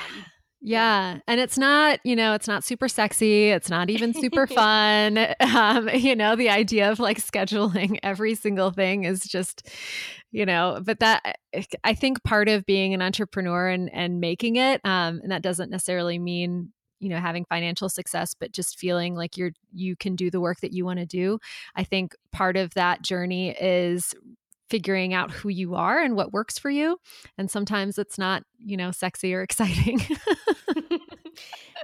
yeah. 0.61 1.19
And 1.29 1.41
it's 1.41 1.57
not, 1.57 2.01
you 2.03 2.17
know, 2.17 2.35
it's 2.35 2.49
not 2.49 2.65
super 2.65 2.89
sexy. 2.89 3.51
It's 3.51 3.71
not 3.71 3.91
even 3.91 4.13
super 4.13 4.47
fun. 4.47 5.19
Um, 5.41 5.89
you 5.89 6.15
know, 6.15 6.37
the 6.37 6.51
idea 6.51 6.91
of 6.91 7.01
like 7.01 7.19
scheduling 7.19 7.99
every 8.03 8.35
single 8.35 8.71
thing 8.71 9.05
is 9.05 9.21
just, 9.21 9.69
you 10.31 10.47
know, 10.47 10.81
but 10.85 11.01
that 11.01 11.39
I 11.83 11.95
think 11.95 12.23
part 12.23 12.49
of 12.49 12.67
being 12.67 12.95
an 12.95 13.03
entrepreneur 13.03 13.69
and, 13.69 13.93
and 13.93 14.21
making 14.21 14.57
it, 14.57 14.81
um, 14.85 15.21
and 15.23 15.33
that 15.33 15.43
doesn't 15.43 15.71
necessarily 15.71 16.19
mean 16.19 16.73
you 17.01 17.09
know 17.09 17.19
having 17.19 17.45
financial 17.45 17.89
success 17.89 18.35
but 18.35 18.53
just 18.53 18.79
feeling 18.79 19.15
like 19.15 19.37
you're 19.37 19.53
you 19.73 19.97
can 19.97 20.17
do 20.17 20.31
the 20.31 20.41
work 20.41 20.61
that 20.61 20.73
you 20.73 20.85
want 20.85 20.99
to 20.99 21.07
do 21.07 21.39
i 21.77 21.85
think 21.85 22.15
part 22.33 22.57
of 22.57 22.75
that 22.75 23.03
journey 23.03 23.51
is 23.51 24.15
figuring 24.69 25.15
out 25.15 25.31
who 25.31 25.49
you 25.49 25.75
are 25.75 25.99
and 25.99 26.15
what 26.15 26.33
works 26.33 26.59
for 26.59 26.71
you. 26.71 26.99
And 27.37 27.51
sometimes 27.51 27.99
it's 27.99 28.19
not, 28.19 28.43
you 28.59 28.77
know, 28.77 28.91
sexy 28.91 29.35
or 29.35 29.43
exciting. 29.49 30.01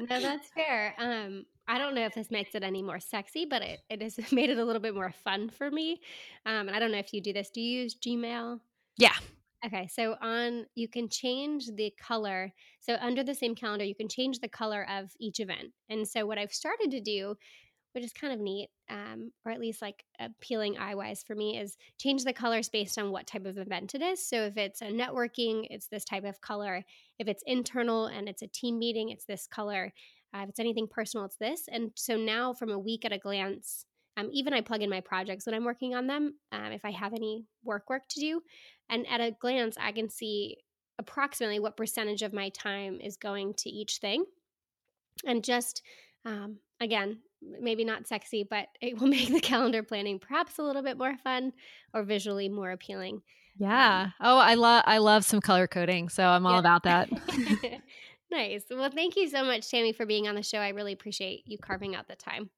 no, 0.00 0.20
that's 0.20 0.48
fair. 0.54 0.94
Um, 0.98 1.46
I 1.66 1.78
don't 1.78 1.94
know 1.94 2.04
if 2.04 2.14
this 2.14 2.30
makes 2.30 2.54
it 2.54 2.62
any 2.62 2.82
more 2.82 3.00
sexy, 3.00 3.46
but 3.46 3.62
it, 3.62 3.80
it 3.88 4.02
has 4.02 4.18
made 4.32 4.50
it 4.50 4.58
a 4.58 4.64
little 4.64 4.82
bit 4.82 4.94
more 4.94 5.12
fun 5.24 5.48
for 5.48 5.70
me. 5.70 6.00
Um, 6.44 6.68
and 6.68 6.76
I 6.76 6.78
don't 6.78 6.92
know 6.92 6.98
if 6.98 7.12
you 7.12 7.20
do 7.20 7.32
this. 7.32 7.50
Do 7.50 7.60
you 7.60 7.82
use 7.82 7.94
Gmail? 7.94 8.60
Yeah. 8.96 9.14
Okay, 9.64 9.88
so 9.90 10.16
on 10.20 10.66
you 10.74 10.88
can 10.88 11.08
change 11.08 11.68
the 11.74 11.92
color. 11.98 12.52
So 12.80 12.96
under 13.00 13.24
the 13.24 13.34
same 13.34 13.54
calendar, 13.54 13.84
you 13.84 13.94
can 13.94 14.08
change 14.08 14.40
the 14.40 14.48
color 14.48 14.86
of 14.90 15.10
each 15.18 15.40
event. 15.40 15.72
And 15.88 16.06
so 16.06 16.26
what 16.26 16.38
I've 16.38 16.52
started 16.52 16.90
to 16.90 17.00
do 17.00 17.36
which 17.94 18.04
is 18.04 18.12
kind 18.12 18.32
of 18.32 18.40
neat, 18.40 18.68
um, 18.90 19.30
or 19.46 19.52
at 19.52 19.60
least 19.60 19.80
like 19.80 20.04
appealing 20.18 20.76
eye 20.76 20.96
wise 20.96 21.22
for 21.22 21.36
me, 21.36 21.58
is 21.58 21.76
change 21.96 22.24
the 22.24 22.32
colors 22.32 22.68
based 22.68 22.98
on 22.98 23.12
what 23.12 23.26
type 23.26 23.46
of 23.46 23.56
event 23.56 23.94
it 23.94 24.02
is. 24.02 24.28
So 24.28 24.42
if 24.42 24.56
it's 24.56 24.82
a 24.82 24.86
networking, 24.86 25.66
it's 25.70 25.86
this 25.86 26.04
type 26.04 26.24
of 26.24 26.40
color. 26.40 26.82
If 27.20 27.28
it's 27.28 27.44
internal 27.46 28.06
and 28.06 28.28
it's 28.28 28.42
a 28.42 28.48
team 28.48 28.80
meeting, 28.80 29.10
it's 29.10 29.26
this 29.26 29.46
color. 29.46 29.92
Uh, 30.34 30.40
if 30.40 30.48
it's 30.48 30.58
anything 30.58 30.88
personal, 30.90 31.24
it's 31.24 31.36
this. 31.36 31.68
And 31.70 31.92
so 31.94 32.16
now, 32.16 32.52
from 32.52 32.70
a 32.70 32.78
week 32.78 33.04
at 33.04 33.12
a 33.12 33.18
glance, 33.18 33.86
um, 34.16 34.28
even 34.32 34.52
I 34.52 34.60
plug 34.60 34.82
in 34.82 34.90
my 34.90 35.00
projects 35.00 35.46
when 35.46 35.54
I'm 35.54 35.64
working 35.64 35.94
on 35.94 36.06
them, 36.06 36.34
um, 36.52 36.72
if 36.72 36.84
I 36.84 36.90
have 36.90 37.14
any 37.14 37.44
work 37.64 37.88
work 37.90 38.02
to 38.10 38.20
do, 38.20 38.42
and 38.88 39.06
at 39.08 39.20
a 39.20 39.36
glance, 39.40 39.76
I 39.80 39.92
can 39.92 40.08
see 40.08 40.58
approximately 40.98 41.58
what 41.58 41.76
percentage 41.76 42.22
of 42.22 42.32
my 42.32 42.50
time 42.50 43.00
is 43.00 43.16
going 43.16 43.54
to 43.54 43.70
each 43.70 43.98
thing, 43.98 44.24
and 45.26 45.42
just 45.42 45.82
um, 46.24 46.58
again 46.80 47.18
maybe 47.60 47.84
not 47.84 48.06
sexy, 48.06 48.46
but 48.48 48.68
it 48.80 48.98
will 48.98 49.08
make 49.08 49.28
the 49.28 49.40
calendar 49.40 49.82
planning 49.82 50.18
perhaps 50.18 50.58
a 50.58 50.62
little 50.62 50.82
bit 50.82 50.98
more 50.98 51.16
fun 51.22 51.52
or 51.92 52.02
visually 52.02 52.48
more 52.48 52.70
appealing. 52.70 53.22
Yeah. 53.56 54.04
Um, 54.04 54.12
oh, 54.20 54.38
I 54.38 54.54
love 54.54 54.82
I 54.86 54.98
love 54.98 55.24
some 55.24 55.40
color 55.40 55.68
coding, 55.68 56.08
so 56.08 56.24
I'm 56.24 56.46
all 56.46 56.54
yeah. 56.54 56.58
about 56.60 56.82
that. 56.84 57.08
nice. 58.30 58.64
Well, 58.68 58.90
thank 58.90 59.16
you 59.16 59.28
so 59.28 59.44
much, 59.44 59.70
Tammy, 59.70 59.92
for 59.92 60.06
being 60.06 60.26
on 60.26 60.34
the 60.34 60.42
show. 60.42 60.58
I 60.58 60.70
really 60.70 60.92
appreciate 60.92 61.44
you 61.46 61.56
carving 61.58 61.94
out 61.94 62.08
the 62.08 62.16
time. 62.16 62.50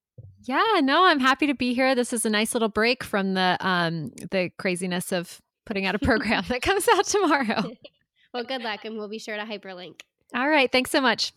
Yeah, 0.46 0.80
no, 0.80 1.04
I'm 1.04 1.18
happy 1.18 1.48
to 1.48 1.54
be 1.54 1.74
here. 1.74 1.94
This 1.96 2.12
is 2.12 2.24
a 2.24 2.30
nice 2.30 2.54
little 2.54 2.68
break 2.68 3.02
from 3.02 3.34
the 3.34 3.56
um 3.60 4.10
the 4.30 4.50
craziness 4.58 5.12
of 5.12 5.40
putting 5.64 5.86
out 5.86 5.94
a 5.94 5.98
program 5.98 6.44
that 6.48 6.62
comes 6.62 6.86
out 6.88 7.04
tomorrow. 7.04 7.72
well, 8.32 8.44
good 8.44 8.62
luck 8.62 8.84
and 8.84 8.96
we'll 8.96 9.08
be 9.08 9.18
sure 9.18 9.36
to 9.36 9.42
hyperlink. 9.42 10.02
All 10.34 10.48
right, 10.48 10.70
thanks 10.70 10.90
so 10.90 11.00
much. 11.00 11.32